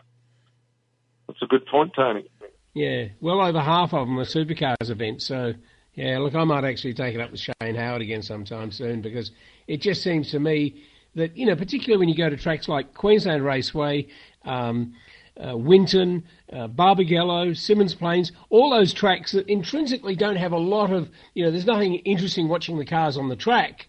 [1.28, 2.30] that's a good point, Tony.
[2.74, 5.26] Yeah, well over half of them are supercars events.
[5.26, 5.54] So
[5.94, 9.32] yeah, look, I might actually take it up with Shane Howard again sometime soon because
[9.68, 10.84] it just seems to me
[11.18, 14.08] that you know, particularly when you go to tracks like Queensland Raceway.
[14.46, 14.96] Um,
[15.38, 20.92] uh, Winton, uh, Barbagallo, Symmons Plains, all those tracks that intrinsically don't have a lot
[20.92, 23.88] of, you know, there's nothing interesting watching the cars on the track.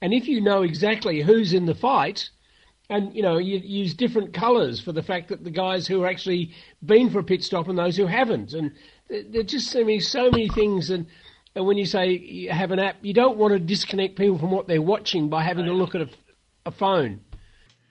[0.00, 2.30] And if you know exactly who's in the fight,
[2.90, 6.08] and you know you use different colours for the fact that the guys who are
[6.08, 6.52] actually
[6.84, 8.72] been for a pit stop and those who haven't, and
[9.08, 10.90] there just seem to be so many things.
[10.90, 11.06] And,
[11.54, 14.50] and when you say you have an app, you don't want to disconnect people from
[14.50, 16.08] what they're watching by having to look at a,
[16.66, 17.20] a phone.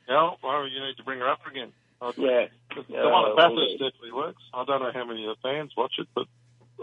[0.08, 1.72] Yeah, well, you need to bring her up again.
[2.02, 2.48] I Yeah.
[2.76, 4.42] The, the Yeah, one at Bathurst definitely works.
[4.54, 6.26] I don't know how many of the fans watch it, but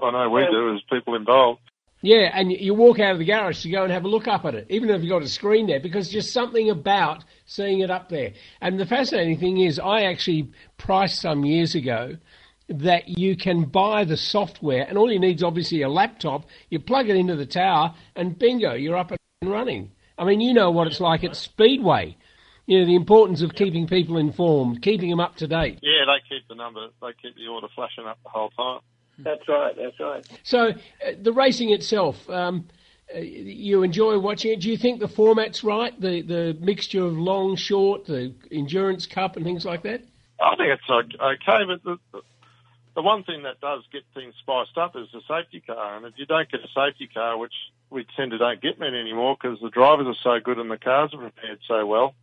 [0.02, 1.60] I know we do as people involved.
[2.00, 4.28] Yeah, and you- you walk out of the garage to go and have a look
[4.28, 7.80] up at it, even if you've got a screen there, because just something about seeing
[7.80, 8.34] it up there.
[8.60, 12.16] And the fascinating thing is, I actually priced some years ago
[12.68, 16.44] that you can buy the software, and all you need is obviously a laptop.
[16.70, 19.90] You plug it into the tower, and bingo, you're up and running.
[20.18, 22.16] I mean, you know what it's like at Speedway.
[22.66, 25.78] You know the importance of keeping people informed, keeping them up to date.
[25.82, 28.80] Yeah, they keep the number, they keep the order flashing up the whole time.
[29.18, 29.74] That's right.
[29.76, 30.28] That's right.
[30.42, 30.72] So uh,
[31.20, 32.68] the racing itself, um,
[33.14, 34.60] uh, you enjoy watching it.
[34.60, 35.98] Do you think the format's right?
[35.98, 40.02] The the mixture of long, short, the endurance cup, and things like that.
[40.40, 42.20] I think it's okay, but the,
[42.98, 45.96] the, one thing that does get things spiced up is the safety car.
[45.96, 47.54] And if you don't get a safety car, which
[47.90, 50.78] we tend to don't get many anymore because the drivers are so good and the
[50.78, 52.14] cars are prepared so well.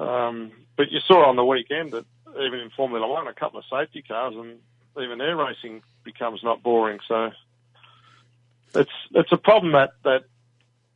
[0.00, 2.06] Um, but you saw on the weekend that
[2.42, 4.58] even in Formula One, a couple of safety cars and
[5.00, 6.98] even their racing becomes not boring.
[7.06, 7.30] So
[8.74, 10.24] it's it's a problem that that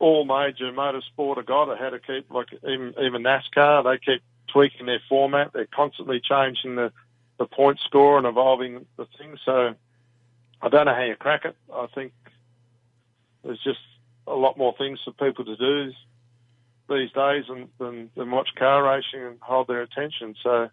[0.01, 1.79] all major motorsport have got.
[1.79, 5.53] How to keep like even even NASCAR, they keep tweaking their format.
[5.53, 6.93] They're constantly changing the
[7.39, 9.37] the point score and evolving the thing.
[9.45, 9.75] So
[10.63, 11.57] I don't know how you crack it.
[11.73, 12.13] I think
[13.43, 13.81] there's just
[14.27, 15.93] a lot more things for people to do
[16.89, 20.35] these days than, than, than watch car racing and hold their attention.
[20.43, 20.71] So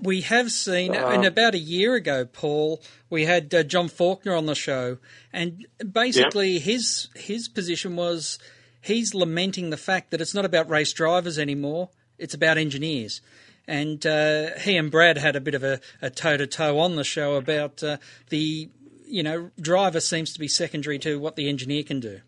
[0.00, 4.34] We have seen, Uh, and about a year ago, Paul, we had uh, John Faulkner
[4.34, 4.98] on the show,
[5.32, 8.38] and basically his his position was
[8.80, 13.20] he's lamenting the fact that it's not about race drivers anymore; it's about engineers.
[13.68, 17.04] And uh, he and Brad had a bit of a toe to toe on the
[17.04, 17.98] show about uh,
[18.30, 18.70] the
[19.06, 22.20] you know driver seems to be secondary to what the engineer can do.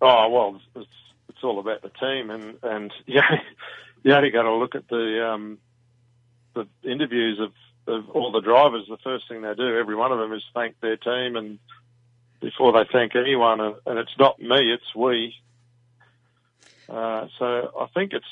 [0.00, 0.90] Oh well, it's
[1.28, 3.40] it's all about the team, and and yeah,
[4.02, 5.58] you only got to look at the um,
[6.54, 7.52] the interviews of,
[7.86, 8.86] of all the drivers.
[8.88, 11.58] The first thing they do, every one of them, is thank their team, and
[12.40, 15.34] before they thank anyone, and, it's not me, it's we.
[16.88, 18.26] Uh, so I think it's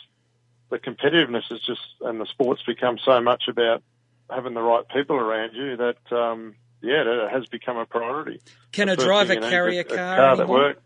[0.71, 3.83] the competitiveness is just, and the sports become so much about
[4.31, 8.41] having the right people around you that um, yeah, it has become a priority.
[8.73, 10.81] Can a driver thing you need carry is a car car that works.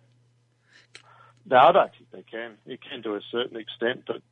[1.45, 2.53] No, I don't think they can.
[2.67, 4.23] You can to a certain extent, but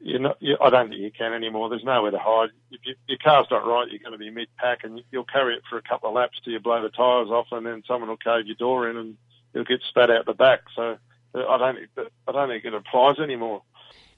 [0.00, 1.68] you're not, you, I don't think you can anymore.
[1.70, 2.50] There's nowhere to hide.
[2.70, 5.62] If you, your car's not right, you're going to be mid-pack, and you'll carry it
[5.70, 8.16] for a couple of laps till you blow the tyres off, and then someone will
[8.16, 9.16] cave your door in, and
[9.54, 10.62] you'll get spat out the back.
[10.74, 10.98] So
[11.34, 11.78] uh, I don't
[12.28, 13.62] I don't think it applies anymore.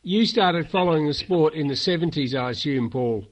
[0.09, 3.27] You started following the sport in the 70s, I assume, Paul.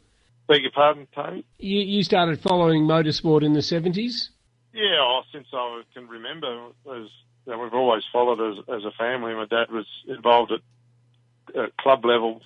[0.48, 1.46] Beg your pardon, Tony?
[1.56, 4.30] You, you started following motorsport in the 70s?
[4.72, 7.06] Yeah, oh, since I can remember, as
[7.46, 9.34] you know, we've always followed as as a family.
[9.34, 12.42] My dad was involved at, at club level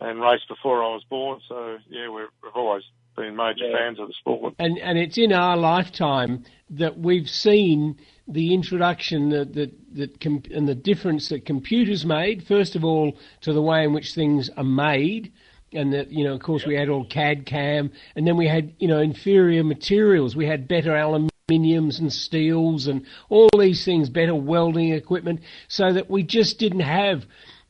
[0.00, 1.40] and raced before I was born.
[1.46, 4.54] So yeah, we've, we've always been major fans of the sport.
[4.58, 7.96] And, and it's in our lifetime that we've seen
[8.26, 13.16] the introduction that, that, that com- and the difference that computers made, first of all,
[13.42, 15.32] to the way in which things are made.
[15.72, 18.74] And that, you know, of course, we had all CAD CAM, and then we had,
[18.78, 20.36] you know, inferior materials.
[20.36, 26.08] We had better aluminiums and steels and all these things, better welding equipment, so that
[26.08, 27.24] we just didn't have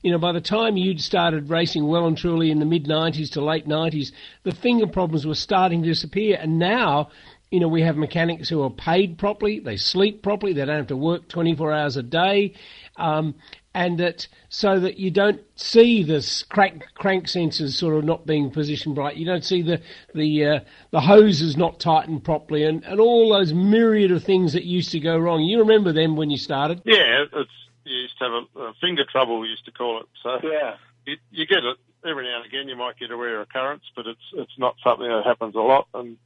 [0.05, 3.33] you know, by the time you'd started racing well and truly in the mid 90s
[3.33, 4.12] to late 90s,
[4.43, 6.37] the finger problems were starting to disappear.
[6.38, 7.09] And now,
[7.51, 10.88] you know, we have mechanics who are paid properly, they sleep properly, they don't have
[10.88, 12.53] to work 24 hours a day.
[12.99, 13.35] Um,
[13.75, 18.51] and that so that you don't see this crank crank sensors sort of not being
[18.51, 19.17] positioned right.
[19.17, 19.81] You don't see the
[20.14, 20.61] the uh,
[20.93, 25.01] the hoses not tightened properly, and, and all those myriad of things that used to
[25.01, 25.43] go wrong.
[25.43, 26.83] You remember them when you started?
[26.85, 27.51] Yeah, it's
[27.85, 29.40] you used to have a, a finger trouble.
[29.40, 30.07] We used to call it.
[30.23, 32.68] So yeah, you, you get it every now and again.
[32.68, 35.88] You might get a rare occurrence, but it's it's not something that happens a lot.
[35.94, 36.16] And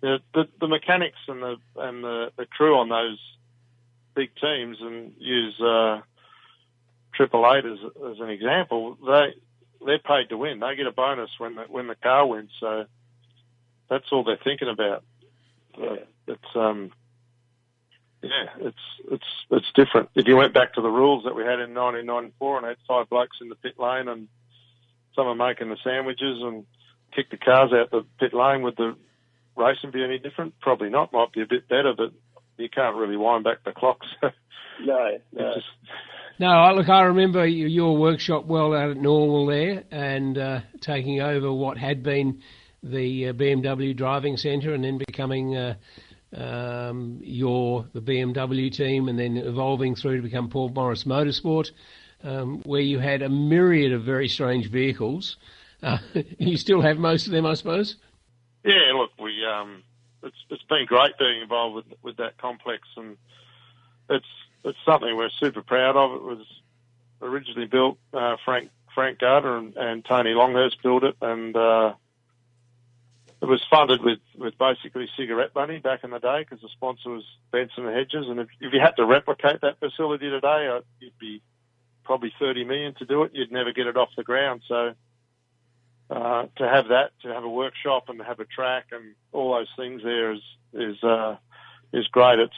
[0.00, 3.18] the the, the mechanics and the and the, the crew on those
[4.14, 6.00] big teams and use uh,
[7.14, 7.78] Triple Eight as
[8.10, 8.96] as an example.
[9.06, 9.34] They
[9.84, 10.60] they're paid to win.
[10.60, 12.50] They get a bonus when the when the car wins.
[12.60, 12.86] So
[13.88, 15.04] that's all they're thinking about.
[15.78, 15.96] Yeah.
[16.26, 16.90] It's um
[18.28, 18.76] yeah, it's
[19.10, 20.10] it's it's different.
[20.14, 23.08] If you went back to the rules that we had in 1994 and had five
[23.08, 24.28] blokes in the pit lane and
[25.14, 26.64] some someone making the sandwiches and
[27.14, 28.94] kick the cars out the pit lane, would the
[29.56, 30.58] racing be any different?
[30.60, 31.12] Probably not.
[31.12, 32.12] Might be a bit better, but
[32.56, 33.98] you can't really wind back the clock.
[34.22, 35.54] no, no.
[35.54, 35.66] Just...
[36.38, 41.52] No, look, I remember your workshop well out at Norwell there, and uh, taking over
[41.52, 42.42] what had been
[42.82, 45.74] the uh, BMW driving centre, and then becoming uh,
[46.36, 51.70] um, your the BMW team, and then evolving through to become Paul Morris Motorsport,
[52.22, 55.36] um, where you had a myriad of very strange vehicles.
[55.82, 55.98] Uh,
[56.38, 57.96] you still have most of them, I suppose.
[58.64, 59.82] Yeah, look, we um,
[60.22, 63.16] it's it's been great being involved with with that complex, and
[64.10, 64.26] it's
[64.64, 66.12] it's something we're super proud of.
[66.16, 66.46] It was
[67.22, 71.94] originally built uh, Frank Frank Gardner and, and Tony Longhurst built it, and uh,
[73.40, 77.10] it was funded with, with basically cigarette money back in the day because the sponsor
[77.10, 78.26] was Benson and Hedges.
[78.28, 81.40] And if, if you had to replicate that facility today, uh, you'd be
[82.04, 83.32] probably 30 million to do it.
[83.34, 84.62] You'd never get it off the ground.
[84.66, 84.94] So
[86.10, 89.54] uh, to have that, to have a workshop and to have a track and all
[89.54, 90.40] those things there is
[90.72, 91.36] is uh,
[91.92, 92.38] is great.
[92.38, 92.52] It's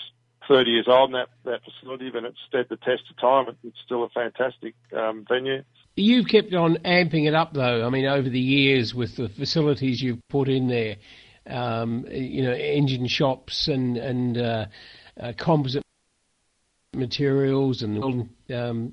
[0.48, 3.56] 30 years old, that that facility, but it's stood the test of time.
[3.64, 5.62] It's still a fantastic um, venue.
[5.96, 7.86] You've kept on amping it up, though.
[7.86, 10.96] I mean, over the years with the facilities you've put in there,
[11.46, 14.66] um, you know, engine shops and and uh,
[15.20, 15.82] uh, composite
[16.94, 18.92] materials and um,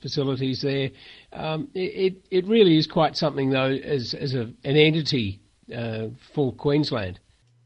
[0.00, 0.90] facilities there.
[1.32, 5.40] Um, it it really is quite something, though, as as a, an entity
[5.74, 7.18] uh, for Queensland.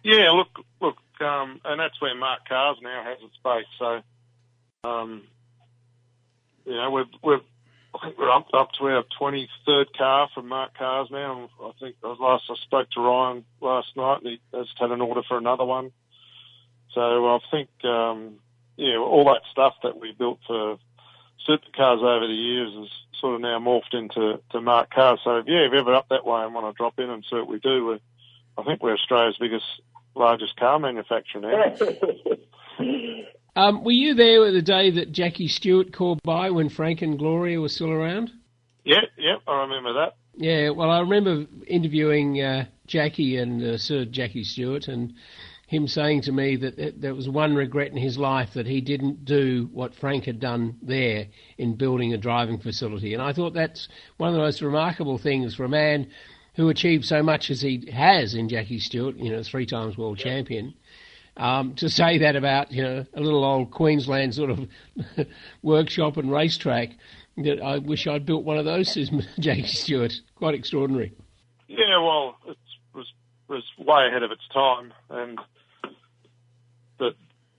[0.03, 0.49] Yeah, look,
[0.81, 3.65] look, um, and that's where MARC Cars now has its base.
[3.79, 5.25] So, um,
[6.65, 7.41] you know, we've we've
[7.97, 11.49] I think we're up, up to our 23rd car from MARC Cars now.
[11.63, 15.23] I think last I spoke to Ryan last night, and he has had an order
[15.27, 15.93] for another one.
[16.93, 18.35] So I think, um,
[18.77, 20.79] yeah, all that stuff that we built for
[21.49, 25.21] supercars over the years is sort of now morphed into to MARC Cars.
[25.25, 27.37] So yeah, if you're ever up that way and want to drop in and see
[27.37, 27.99] what we do,
[28.59, 29.65] I think we're Australia's biggest,
[30.15, 31.77] largest car manufacturer now.
[33.57, 37.59] Um, were you there the day that Jackie Stewart called by when Frank and Gloria
[37.59, 38.31] were still around?
[38.85, 40.17] Yeah, yeah, I remember that.
[40.37, 45.15] Yeah, well, I remember interviewing uh, Jackie and uh, Sir Jackie Stewart, and
[45.69, 49.25] him saying to me that there was one regret in his life that he didn't
[49.25, 53.15] do what Frank had done there in building a driving facility.
[53.15, 53.89] And I thought that's
[54.19, 56.09] one of the most remarkable things for a man
[56.57, 60.19] who achieved so much as he has in Jackie Stewart, you know, three times world
[60.19, 60.25] yeah.
[60.25, 60.75] champion
[61.37, 64.67] um, to say that about you know a little old Queensland sort of
[65.63, 66.91] workshop and racetrack.
[67.39, 70.15] That I wish I'd built one of those, says Jackie Stewart.
[70.37, 71.13] Quite extraordinary.
[71.69, 72.57] Yeah, well, it
[72.95, 73.07] was
[73.49, 75.39] was way ahead of its time, and
[76.99, 77.15] but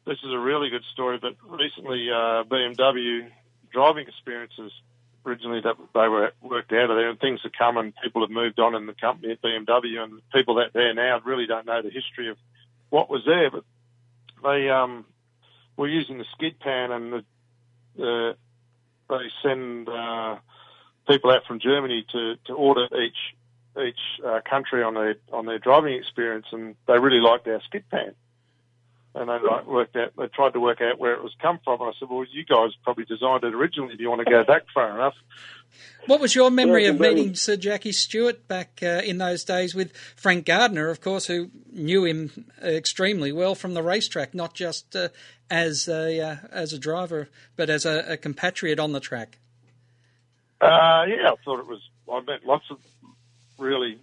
[0.05, 1.19] this is a really good story.
[1.21, 3.29] But recently, uh, BMW
[3.71, 4.71] driving experiences
[5.27, 8.31] originally that they were worked out of there, and things have come, and people have
[8.31, 11.81] moved on in the company at BMW, and people that there now really don't know
[11.83, 12.37] the history of
[12.89, 13.63] what was there, but
[14.43, 15.05] they um,
[15.75, 17.25] were using the skid pan and the,
[17.95, 18.35] the
[19.09, 20.35] they send uh,
[21.07, 23.35] people out from Germany to, to audit each
[23.81, 27.89] each uh, country on their on their driving experience, and they really liked our skid
[27.89, 28.15] pan
[29.17, 30.13] and they like worked out.
[30.17, 31.81] They tried to work out where it was come from.
[31.81, 33.95] I said, "Well, you guys probably designed it originally.
[33.95, 35.15] Do you want to go back far enough?"
[36.05, 39.75] What was your memory yeah, of meeting Sir Jackie Stewart back uh, in those days
[39.75, 44.95] with Frank Gardner, of course, who knew him extremely well from the racetrack, not just
[44.95, 45.09] uh,
[45.49, 49.37] as a uh, as a driver, but as a, a compatriot on the track?
[50.61, 51.81] Uh, yeah, I thought it was.
[52.11, 52.77] I met lots of
[53.57, 53.99] really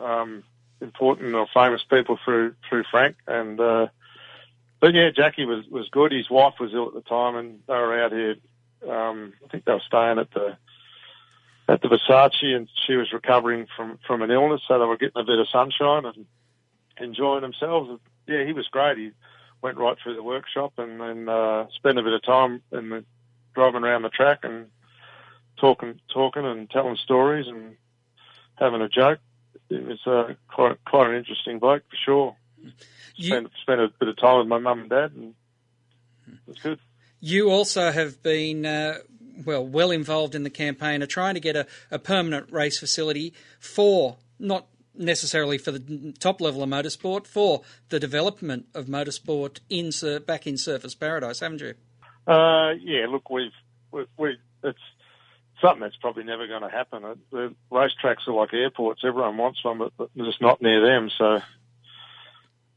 [0.00, 0.42] um,
[0.80, 3.86] important or famous people through through Frank, and uh,
[4.80, 6.12] but yeah, Jackie was was good.
[6.12, 8.36] His wife was ill at the time, and they were out here.
[8.88, 10.56] Um, I think they were staying at the
[11.68, 15.20] at the Versace, and she was recovering from from an illness, so they were getting
[15.20, 16.26] a bit of sunshine and
[16.98, 18.00] enjoying themselves.
[18.26, 18.98] Yeah, he was great.
[18.98, 19.10] He
[19.62, 23.04] went right through the workshop and then uh, spent a bit of time in the
[23.54, 24.66] driving around the track and
[25.56, 27.76] talking, talking and telling stories and
[28.56, 29.18] having a joke.
[29.70, 32.36] It was uh, quite quite an interesting bloke for sure.
[33.18, 35.34] Spent spent a bit of time with my mum and dad, and
[36.28, 36.78] it was good.
[37.20, 38.98] You also have been uh,
[39.44, 43.32] well well involved in the campaign of trying to get a, a permanent race facility
[43.58, 44.66] for not
[44.98, 49.90] necessarily for the top level of motorsport, for the development of motorsport in
[50.26, 51.74] back in Surfers Paradise, haven't you?
[52.26, 53.52] Uh, yeah, look, we've
[53.92, 54.78] we, we it's
[55.60, 57.02] something that's probably never going to happen.
[57.30, 61.10] The racetracks are like airports; everyone wants one, but, but just not near them.
[61.16, 61.40] So,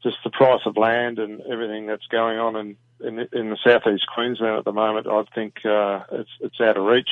[0.02, 4.06] just the price of land and everything that's going on in in, in the southeast
[4.14, 7.10] Queensland at the moment, I think uh, it's it's out of reach.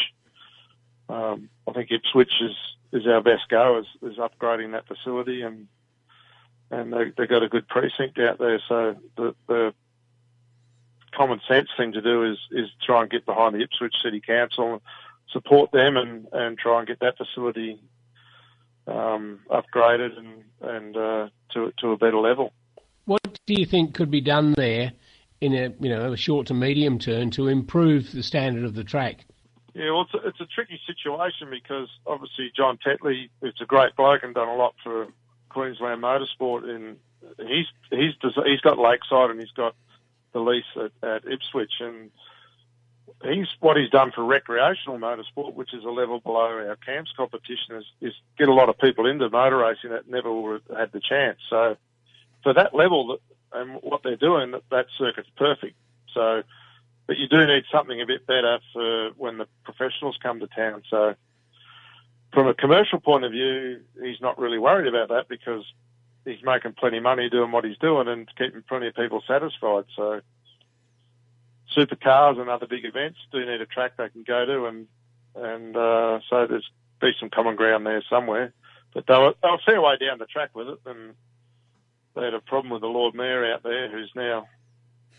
[1.08, 2.56] Um, I think Ipswich is
[2.92, 5.68] is our best go is, is upgrading that facility and
[6.70, 8.60] and they they got a good precinct out there.
[8.68, 9.74] So the the
[11.12, 14.74] common sense thing to do is is try and get behind the Ipswich City Council,
[14.74, 14.82] and
[15.30, 17.80] support them, and and try and get that facility
[18.86, 22.52] um, upgraded and and uh, to to a better level.
[23.08, 24.92] What do you think could be done there
[25.40, 28.84] in a you know a short to medium term to improve the standard of the
[28.84, 29.24] track?
[29.72, 33.96] Yeah, well, it's a, it's a tricky situation because obviously John Tetley is a great
[33.96, 35.06] bloke and done a lot for
[35.48, 36.68] Queensland motorsport.
[36.68, 36.98] And
[37.38, 38.12] he's he's
[38.44, 39.74] he's got Lakeside and he's got
[40.34, 42.10] the lease at, at Ipswich, and
[43.24, 47.76] he's what he's done for recreational motorsport, which is a level below our CAMS competition,
[47.76, 50.92] is, is get a lot of people into motor racing that never would have had
[50.92, 51.38] the chance.
[51.48, 51.78] So
[52.48, 53.18] for that level,
[53.52, 55.76] and what they're doing, that circuit's perfect.
[56.14, 56.42] So
[57.08, 60.82] but you do need something a bit better for when the professionals come to town.
[60.90, 61.14] So,
[62.34, 65.64] from a commercial point of view, he's not really worried about that because
[66.26, 69.84] he's making plenty of money doing what he's doing and keeping plenty of people satisfied.
[69.96, 70.20] So,
[71.74, 74.86] supercars and other big events do need a track they can go to, and
[75.34, 76.70] and uh, so there's
[77.00, 78.52] be some common ground there somewhere.
[78.92, 81.14] But they'll they were a way down the track with it, and
[82.14, 84.46] they had a problem with the Lord Mayor out there, who's now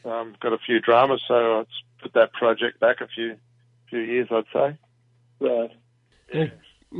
[0.05, 3.35] um, got a few dramas, so it's put that project back a few
[3.89, 4.77] few years, I'd say.
[5.39, 5.71] Right.
[6.33, 6.45] Yeah.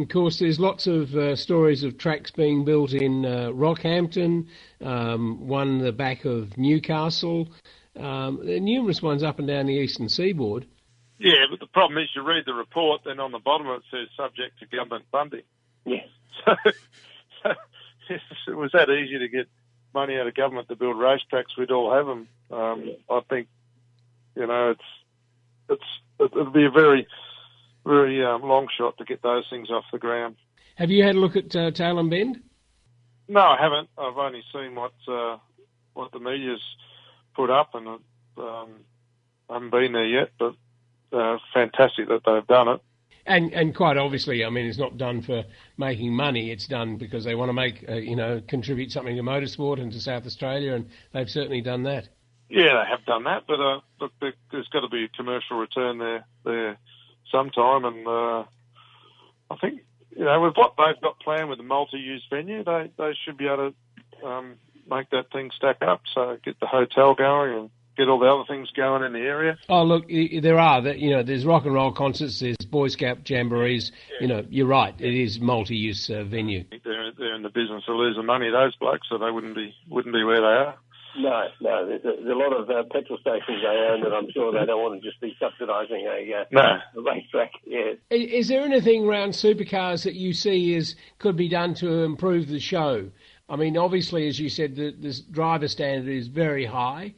[0.02, 4.48] Of course, there's lots of uh, stories of tracks being built in uh, Rockhampton,
[4.82, 7.50] um, one the back of Newcastle.
[7.96, 10.68] Um, there are numerous ones up and down the eastern seaboard.
[11.18, 14.08] Yeah, but the problem is you read the report, then on the bottom it says
[14.16, 15.44] subject to government funding.
[15.86, 15.98] Yeah.
[16.46, 16.56] So,
[17.44, 17.52] so
[18.48, 19.48] it was that easy to get
[19.94, 22.28] money out of government to build racetracks, we'd all have them.
[22.52, 23.48] Um, I think,
[24.36, 24.82] you know, it's
[25.70, 27.08] it's it'll be a very
[27.86, 30.36] very um, long shot to get those things off the ground.
[30.76, 32.42] Have you had a look at uh, and Bend?
[33.28, 33.90] No, I haven't.
[33.98, 35.38] I've only seen what uh,
[35.94, 36.62] what the media's
[37.36, 38.02] put up, and um,
[39.50, 40.32] I haven't been there yet.
[40.40, 40.56] But
[41.12, 42.82] uh, fantastic that they've done it.
[43.30, 45.44] And and quite obviously, I mean, it's not done for
[45.78, 46.50] making money.
[46.50, 49.92] It's done because they want to make uh, you know contribute something to motorsport and
[49.92, 52.10] to South Australia, and they've certainly done that.
[52.50, 56.00] Yeah, they have done that, but uh, look, there's got to be a commercial return
[56.00, 56.78] there there
[57.32, 58.44] sometime, and uh,
[59.52, 59.82] I think
[60.18, 63.46] you know with what they've got planned with the multi-use venue, they they should be
[63.46, 63.74] able
[64.22, 64.56] to um,
[64.90, 66.02] make that thing stack up.
[66.16, 67.70] So get the hotel going and
[68.00, 69.58] get all the other things going in the area.
[69.68, 70.82] Oh, look, there are.
[70.88, 73.92] You know, there's rock and roll concerts, there's Boy Scout jamborees.
[74.10, 74.18] Yeah.
[74.22, 74.96] You know, you're right.
[75.00, 76.64] It is multi-use uh, venue.
[76.84, 80.14] They're they're in the business of losing money, those blokes, so they wouldn't be wouldn't
[80.14, 80.76] be where they are.
[81.18, 81.88] No, no.
[81.88, 84.66] There's a, there's a lot of uh, petrol stations they own that I'm sure they
[84.66, 86.62] don't want to just be subsidising a, uh, no.
[86.62, 87.52] a racetrack.
[87.66, 87.94] Yeah.
[88.12, 92.48] Is, is there anything around supercars that you see is could be done to improve
[92.48, 93.10] the show?
[93.50, 97.16] I mean, obviously, as you said, the, the driver standard is very high.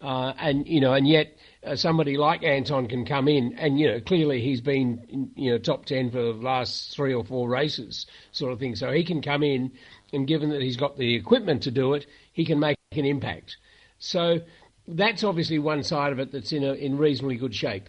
[0.00, 3.90] Uh, and you know, and yet uh, somebody like Anton can come in, and you
[3.90, 8.06] know, clearly he's been you know top ten for the last three or four races,
[8.30, 8.76] sort of thing.
[8.76, 9.72] So he can come in,
[10.12, 13.56] and given that he's got the equipment to do it, he can make an impact.
[13.98, 14.40] So
[14.86, 17.88] that's obviously one side of it that's in a, in reasonably good shape.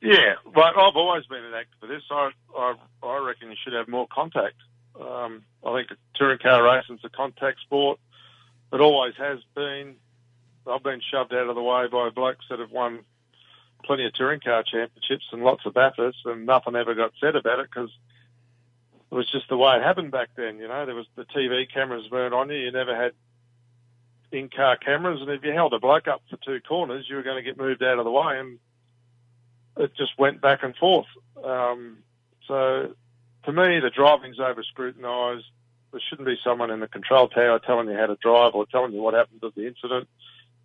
[0.00, 2.02] Yeah, but I've always been an this.
[2.10, 4.56] I I, I reckon you should have more contact.
[5.00, 7.98] Um, I think touring car racing is a contact sport.
[8.72, 9.96] It always has been.
[10.68, 13.00] I've been shoved out of the way by blokes that have won
[13.84, 17.60] plenty of touring car championships and lots of Bathursts, and nothing ever got said about
[17.60, 17.90] it because
[19.10, 20.58] it was just the way it happened back then.
[20.58, 22.56] You know, there was the TV cameras weren't on you.
[22.56, 23.12] You never had
[24.30, 27.42] in-car cameras, and if you held a bloke up for two corners, you were going
[27.42, 28.58] to get moved out of the way, and
[29.78, 31.06] it just went back and forth.
[31.42, 31.98] Um,
[32.46, 32.94] so,
[33.44, 35.46] to me, the driving's over scrutinised.
[35.92, 38.92] There shouldn't be someone in the control tower telling you how to drive or telling
[38.92, 40.08] you what happened to the incident.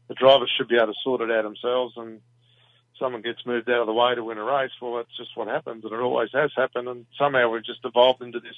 [0.08, 2.20] The drivers should be able to sort it out themselves, and
[3.00, 4.72] someone gets moved out of the way to win a race.
[4.82, 6.88] Well, that's just what happens, and it always has happened.
[6.88, 8.56] And somehow we've just evolved into this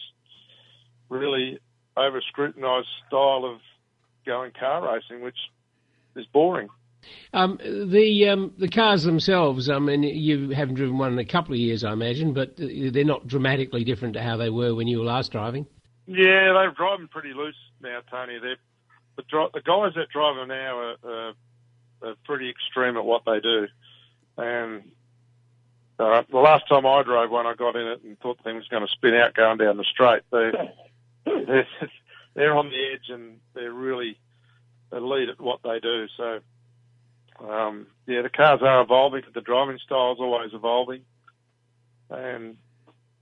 [1.10, 1.60] really
[1.98, 3.60] over scrutinised style of
[4.26, 5.38] going car racing, which
[6.16, 6.70] is boring.
[7.34, 11.54] Um, the um, the cars themselves, I mean, you haven't driven one in a couple
[11.54, 15.00] of years, I imagine, but they're not dramatically different to how they were when you
[15.00, 15.68] were last driving.
[16.08, 18.40] Yeah, they're driving pretty loose now, Tony.
[18.42, 18.58] They're,
[19.16, 21.34] the, the guys that drive them now are, are,
[22.02, 23.68] are pretty extreme at what they do.
[24.38, 24.84] And
[26.00, 28.58] uh, the last time I drove one, I got in it and thought the thing
[28.58, 30.24] was going to spin out going down the straight.
[30.32, 30.52] They,
[31.26, 31.68] they're,
[32.34, 34.20] they're on the edge and they're really
[34.92, 36.08] elite at what they do.
[36.18, 36.40] So
[37.40, 39.24] um, yeah, the cars are evolving.
[39.26, 41.02] But the driving style is always evolving,
[42.10, 42.58] and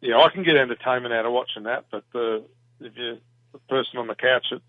[0.01, 1.85] yeah, I can get entertainment out of watching that.
[1.91, 2.43] But the
[2.79, 3.17] if you're
[3.53, 4.61] the person on the couch that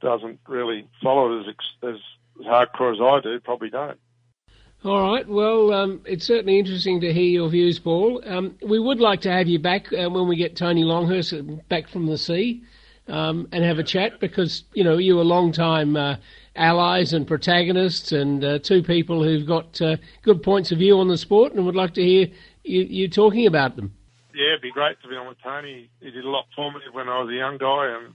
[0.00, 3.98] doesn't really follow it as as hardcore as I do, probably don't.
[4.84, 5.26] All right.
[5.26, 8.22] Well, um, it's certainly interesting to hear your views, Paul.
[8.26, 11.34] Um, we would like to have you back uh, when we get Tony Longhurst
[11.68, 12.62] back from the sea
[13.08, 16.16] um, and have a chat because you know you were a long time uh,
[16.54, 21.08] allies and protagonists and uh, two people who've got uh, good points of view on
[21.08, 22.28] the sport and would like to hear
[22.64, 23.94] you, you, talking about them.
[24.34, 25.88] Yeah, it'd be great to be on with Tony.
[26.00, 28.14] He did a lot for me when I was a young guy and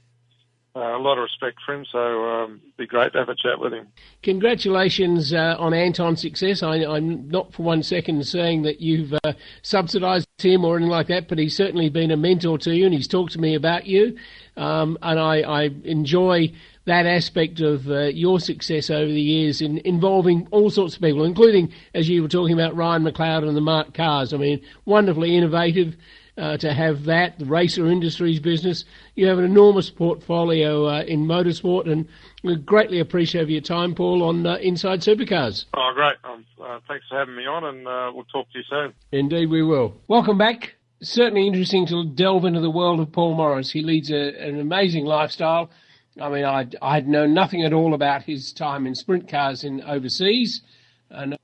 [0.76, 2.00] uh, a lot of respect for him, so
[2.30, 3.88] um, be great to have a chat with him.
[4.24, 6.64] Congratulations uh, on Anton's success.
[6.64, 11.08] I, am not for one second saying that you've uh, subsidised him or anything like
[11.08, 13.86] that, but he's certainly been a mentor to you and he's talked to me about
[13.86, 14.18] you.
[14.56, 16.54] Um, and I, I enjoy
[16.86, 21.26] that aspect of uh, your success over the years in involving all sorts of people,
[21.26, 24.34] including, as you were talking about, Ryan McLeod and the MARC Cars.
[24.34, 25.96] I mean, wonderfully innovative
[26.42, 28.84] uh, to have that, the Racer Industries business.
[29.16, 32.08] You have an enormous portfolio uh, in motorsport, and
[32.44, 35.66] we greatly appreciate your time, Paul, on uh, Inside Supercars.
[35.76, 36.16] Oh, great.
[36.24, 38.94] Um, uh, thanks for having me on, and uh, we'll talk to you soon.
[39.12, 39.96] Indeed, we will.
[40.08, 40.76] Welcome back.
[41.02, 43.72] Certainly interesting to delve into the world of Paul Morris.
[43.72, 45.70] He leads a, an amazing lifestyle
[46.20, 49.82] I mean, I'd, I'd known nothing at all about his time in sprint cars in
[49.82, 50.62] overseas,
[51.10, 51.38] and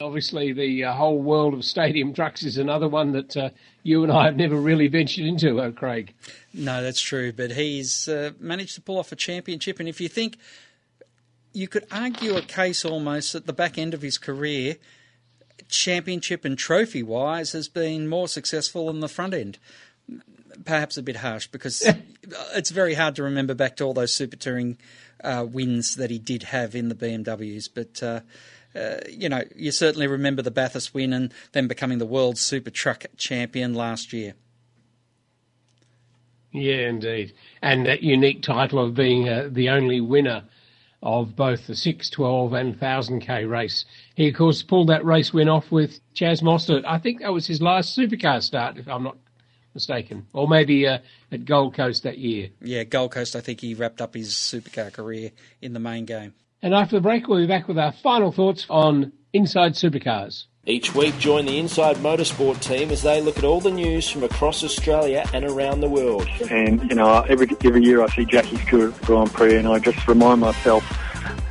[0.00, 3.50] obviously the uh, whole world of stadium trucks is another one that uh,
[3.82, 6.14] you and I have never really ventured into, uh, Craig.
[6.52, 10.08] No, that's true, but he's uh, managed to pull off a championship, and if you
[10.08, 10.38] think
[11.52, 14.76] you could argue a case almost at the back end of his career,
[15.68, 19.58] championship and trophy wise, has been more successful than the front end
[20.64, 21.86] perhaps a bit harsh because
[22.54, 24.78] it's very hard to remember back to all those super touring
[25.22, 27.68] uh, wins that he did have in the BMWs.
[27.72, 28.02] But
[28.76, 32.70] uh, you know, you certainly remember the Bathurst win and then becoming the world super
[32.70, 34.34] truck champion last year.
[36.52, 40.44] Yeah, indeed, and that unique title of being uh, the only winner
[41.02, 43.84] of both the 6, 12 and 1000k race.
[44.14, 46.84] He, of course, pulled that race win off with Chaz Mostert.
[46.86, 49.18] I think that was his last supercar start, if I'm not
[49.74, 50.98] mistaken, or maybe uh,
[51.30, 52.48] at Gold Coast that year.
[52.62, 53.36] Yeah, Gold Coast.
[53.36, 56.32] I think he wrapped up his supercar career in the main game.
[56.62, 60.44] And after the break, we'll be back with our final thoughts on Inside Supercars.
[60.68, 64.24] Each week, join the Inside Motorsport team as they look at all the news from
[64.24, 66.26] across Australia and around the world.
[66.50, 70.08] And you know, every every year I see Jackie Stewart Grand Prix, and I just
[70.08, 70.82] remind myself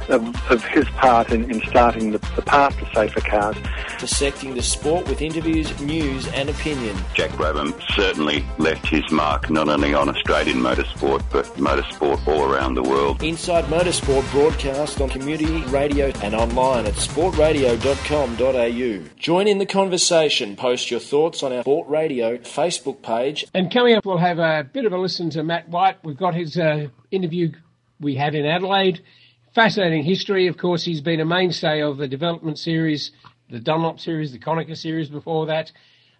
[0.09, 3.55] of, of his part in, in starting the, the, path to safer cars.
[3.99, 6.97] Dissecting the sport with interviews, news, and opinion.
[7.13, 12.73] Jack Brabham certainly left his mark not only on Australian motorsport but motorsport all around
[12.75, 13.23] the world.
[13.23, 19.09] Inside Motorsport broadcast on community radio and online at sportradio.com.au.
[19.17, 20.55] Join in the conversation.
[20.55, 23.45] Post your thoughts on our Sport Radio Facebook page.
[23.53, 25.97] And coming up, we'll have a bit of a listen to Matt White.
[26.03, 27.51] We've got his uh, interview
[27.99, 29.01] we had in Adelaide
[29.55, 30.47] fascinating history.
[30.47, 33.11] Of course, he's been a mainstay of the development series,
[33.49, 35.71] the Dunlop series, the Konica series before that,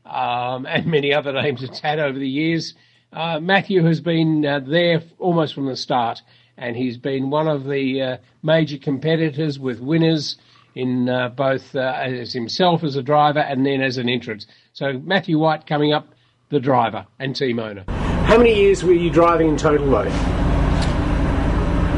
[0.05, 2.73] um, and many other names it's had over the years.
[3.11, 6.21] Uh, Matthew has been uh, there almost from the start,
[6.57, 10.37] and he's been one of the uh, major competitors with winners
[10.73, 14.45] in uh, both uh, as himself as a driver and then as an entrant.
[14.73, 16.07] So Matthew White coming up,
[16.49, 17.83] the driver and team owner.
[17.87, 20.44] How many years were you driving in total, though?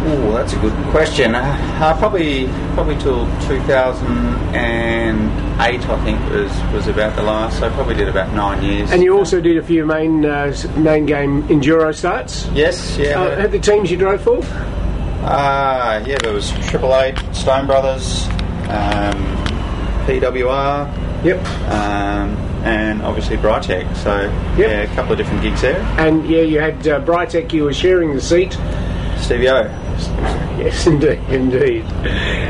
[0.10, 1.36] Oh, that's a good question.
[1.36, 1.42] Uh,
[1.82, 7.60] uh, probably probably till 2008, I think was was about the last.
[7.60, 8.90] So I probably did about nine years.
[8.92, 12.48] And you also did a few main uh, main game enduro starts.
[12.54, 13.20] Yes, yeah.
[13.20, 14.38] Uh, had the teams you drove for?
[15.26, 18.28] Uh, yeah, there was Triple Eight, Stone Brothers,
[18.70, 19.18] um,
[20.06, 20.88] PWR.
[21.26, 21.46] Yep.
[21.70, 23.94] Um, and obviously Britek.
[23.98, 24.22] So
[24.58, 24.60] yep.
[24.60, 25.82] yeah, a couple of different gigs there.
[25.98, 27.52] And yeah, you had uh, Britek.
[27.52, 28.58] You were sharing the seat
[29.20, 29.87] Stevie O.
[30.58, 31.86] Yes, indeed, indeed.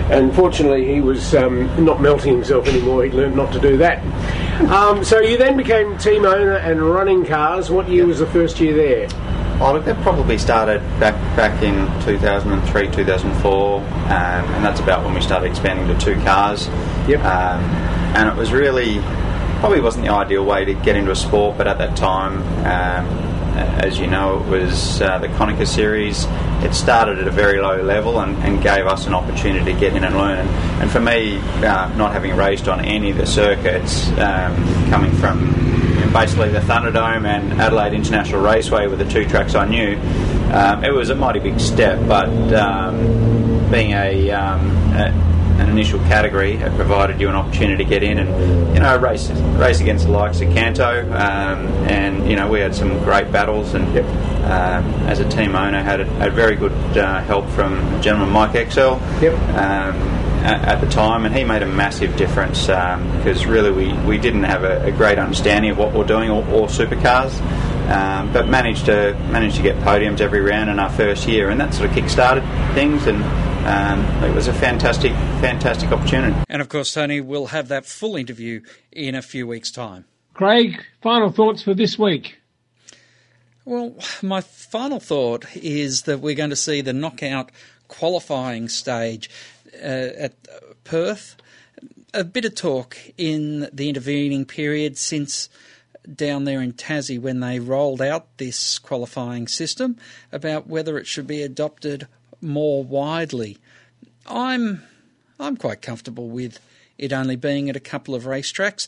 [0.09, 3.03] Unfortunately, he was um, not melting himself anymore.
[3.03, 4.03] He'd learned not to do that.
[4.71, 7.69] Um, so you then became team owner and running cars.
[7.69, 9.07] What year was the first year there?
[9.59, 15.15] Oh, look, that probably started back back in 2003, 2004, um, and that's about when
[15.15, 16.67] we started expanding to two cars.
[17.07, 17.21] Yep.
[17.21, 17.63] Um,
[18.15, 18.99] and it was really
[19.59, 23.36] probably wasn't the ideal way to get into a sport, but at that time, um,
[23.57, 26.25] as you know, it was uh, the Konica series.
[26.63, 29.95] It started at a very low level and, and, gave us an opportunity to get
[29.95, 30.39] in and learn.
[30.39, 30.49] And,
[30.81, 34.55] and for me, uh, not having raced on any of the circuits, um,
[34.89, 35.51] coming from
[36.11, 39.97] basically the Thunderdome and Adelaide International Raceway were the two tracks I knew,
[40.51, 42.07] um, it was a mighty big step.
[42.07, 47.89] But um, being a, um, a an initial category it provided you an opportunity to
[47.89, 52.35] get in and you know race race against the likes of Canto um, and you
[52.35, 54.05] know we had some great battles and yep.
[54.45, 58.55] um, as a team owner had a, had very good uh, help from gentleman Mike
[58.55, 59.33] Excel yep.
[59.55, 59.95] um,
[60.45, 64.43] at, at, the time and he made a massive difference because really we, we didn't
[64.43, 67.41] have a, a, great understanding of what we're doing or, or supercars
[67.89, 71.59] um, but managed to managed to get podiums every round in our first year and
[71.59, 72.43] that sort of kick-started
[72.75, 73.23] things and
[73.67, 75.11] um, it was a fantastic,
[75.41, 76.35] fantastic opportunity.
[76.47, 78.61] And of course, Tony we'll have that full interview
[78.91, 80.05] in a few weeks' time.
[80.33, 82.37] Craig, final thoughts for this week?
[83.65, 87.51] Well, my final thought is that we're going to see the knockout
[87.89, 89.29] qualifying stage
[89.73, 90.33] uh, at
[90.85, 91.35] Perth.
[92.13, 95.49] A bit of talk in the intervening period since
[96.15, 99.97] down there in Tassie when they rolled out this qualifying system
[100.31, 102.07] about whether it should be adopted
[102.41, 103.57] more widely.
[104.25, 104.83] I'm
[105.39, 106.59] I'm quite comfortable with
[106.97, 108.87] it only being at a couple of racetracks.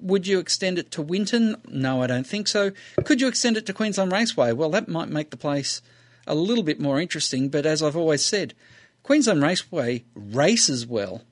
[0.00, 1.56] Would you extend it to Winton?
[1.68, 2.72] No, I don't think so.
[3.04, 4.52] Could you extend it to Queensland Raceway?
[4.52, 5.82] Well, that might make the place
[6.26, 8.54] a little bit more interesting, but as I've always said,
[9.02, 11.22] Queensland Raceway races well.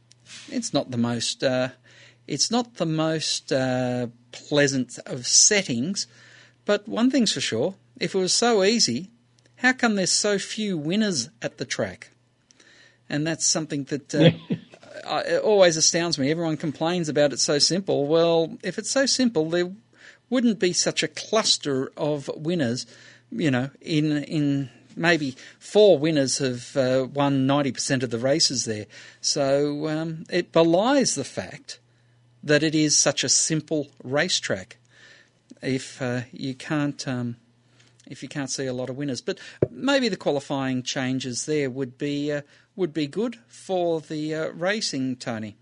[0.50, 1.70] It's not the most uh,
[2.26, 6.06] it's not the most uh, pleasant of settings,
[6.64, 9.10] but one thing's for sure: if it was so easy,
[9.58, 12.10] how come there's so few winners at the track?
[13.08, 14.30] And that's something that uh,
[15.26, 16.30] it always astounds me.
[16.30, 18.06] Everyone complains about it so simple.
[18.06, 19.72] Well, if it's so simple, there
[20.30, 22.86] wouldn't be such a cluster of winners.
[23.30, 28.64] You know, in in maybe four winners have uh, won ninety percent of the races
[28.64, 28.86] there.
[29.20, 31.80] So um, it belies the fact
[32.44, 34.76] that it is such a simple racetrack.
[35.60, 37.36] If uh, you can't um,
[38.08, 39.20] if you can't see a lot of winners.
[39.20, 39.38] But
[39.70, 42.42] maybe the qualifying changes there would be uh,
[42.76, 45.56] would be good for the uh, racing, Tony.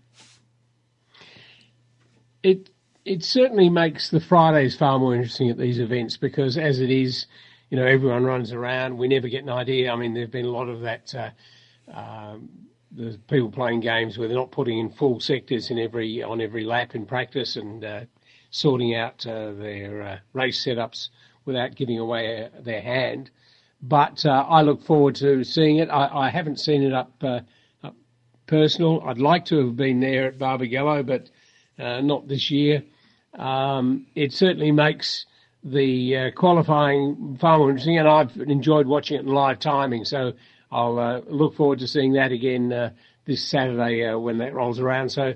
[2.43, 2.69] It
[3.05, 7.25] it certainly makes the Fridays far more interesting at these events because as it is,
[7.69, 8.97] you know, everyone runs around.
[8.97, 9.91] We never get an idea.
[9.91, 11.15] I mean, there've been a lot of that.
[11.15, 11.29] Uh,
[11.91, 12.49] um,
[12.91, 16.63] the people playing games where they're not putting in full sectors in every on every
[16.63, 18.01] lap in practice and uh,
[18.49, 21.09] sorting out uh, their uh, race setups
[21.47, 23.31] without giving away their hand.
[23.81, 25.89] But uh, I look forward to seeing it.
[25.89, 27.39] I, I haven't seen it up, uh,
[27.83, 27.95] up,
[28.45, 29.01] personal.
[29.05, 31.29] I'd like to have been there at Barbagallo, but
[31.83, 32.83] uh, not this year.
[33.33, 35.25] Um, it certainly makes
[35.63, 40.05] the uh, qualifying far more interesting, and I've enjoyed watching it in live timing.
[40.05, 40.33] So
[40.71, 42.93] I'll uh, look forward to seeing that again
[43.25, 45.09] this Saturday when that rolls around.
[45.09, 45.33] So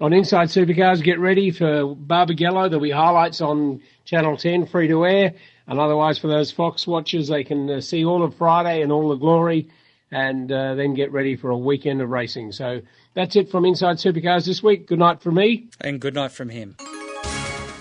[0.00, 2.68] on Inside Supercars, get ready for Barbagallo.
[2.68, 5.34] There'll be highlights on Channel 10, free to air.
[5.66, 9.08] And otherwise, for those Fox watchers, they can uh, see all of Friday and all
[9.08, 9.70] the glory
[10.10, 12.52] and uh, then get ready for a weekend of racing.
[12.52, 12.80] So
[13.14, 14.86] that's it from Inside Supercars this week.
[14.86, 15.68] Good night from me.
[15.80, 16.76] And good night from him.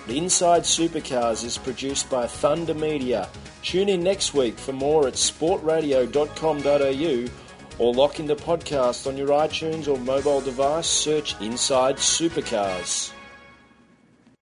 [0.07, 3.29] Inside Supercars is produced by Thunder Media.
[3.61, 7.29] Tune in next week for more at sportradio.com.au
[7.79, 10.87] or lock in the podcast on your iTunes or mobile device.
[10.87, 13.13] Search Inside Supercars.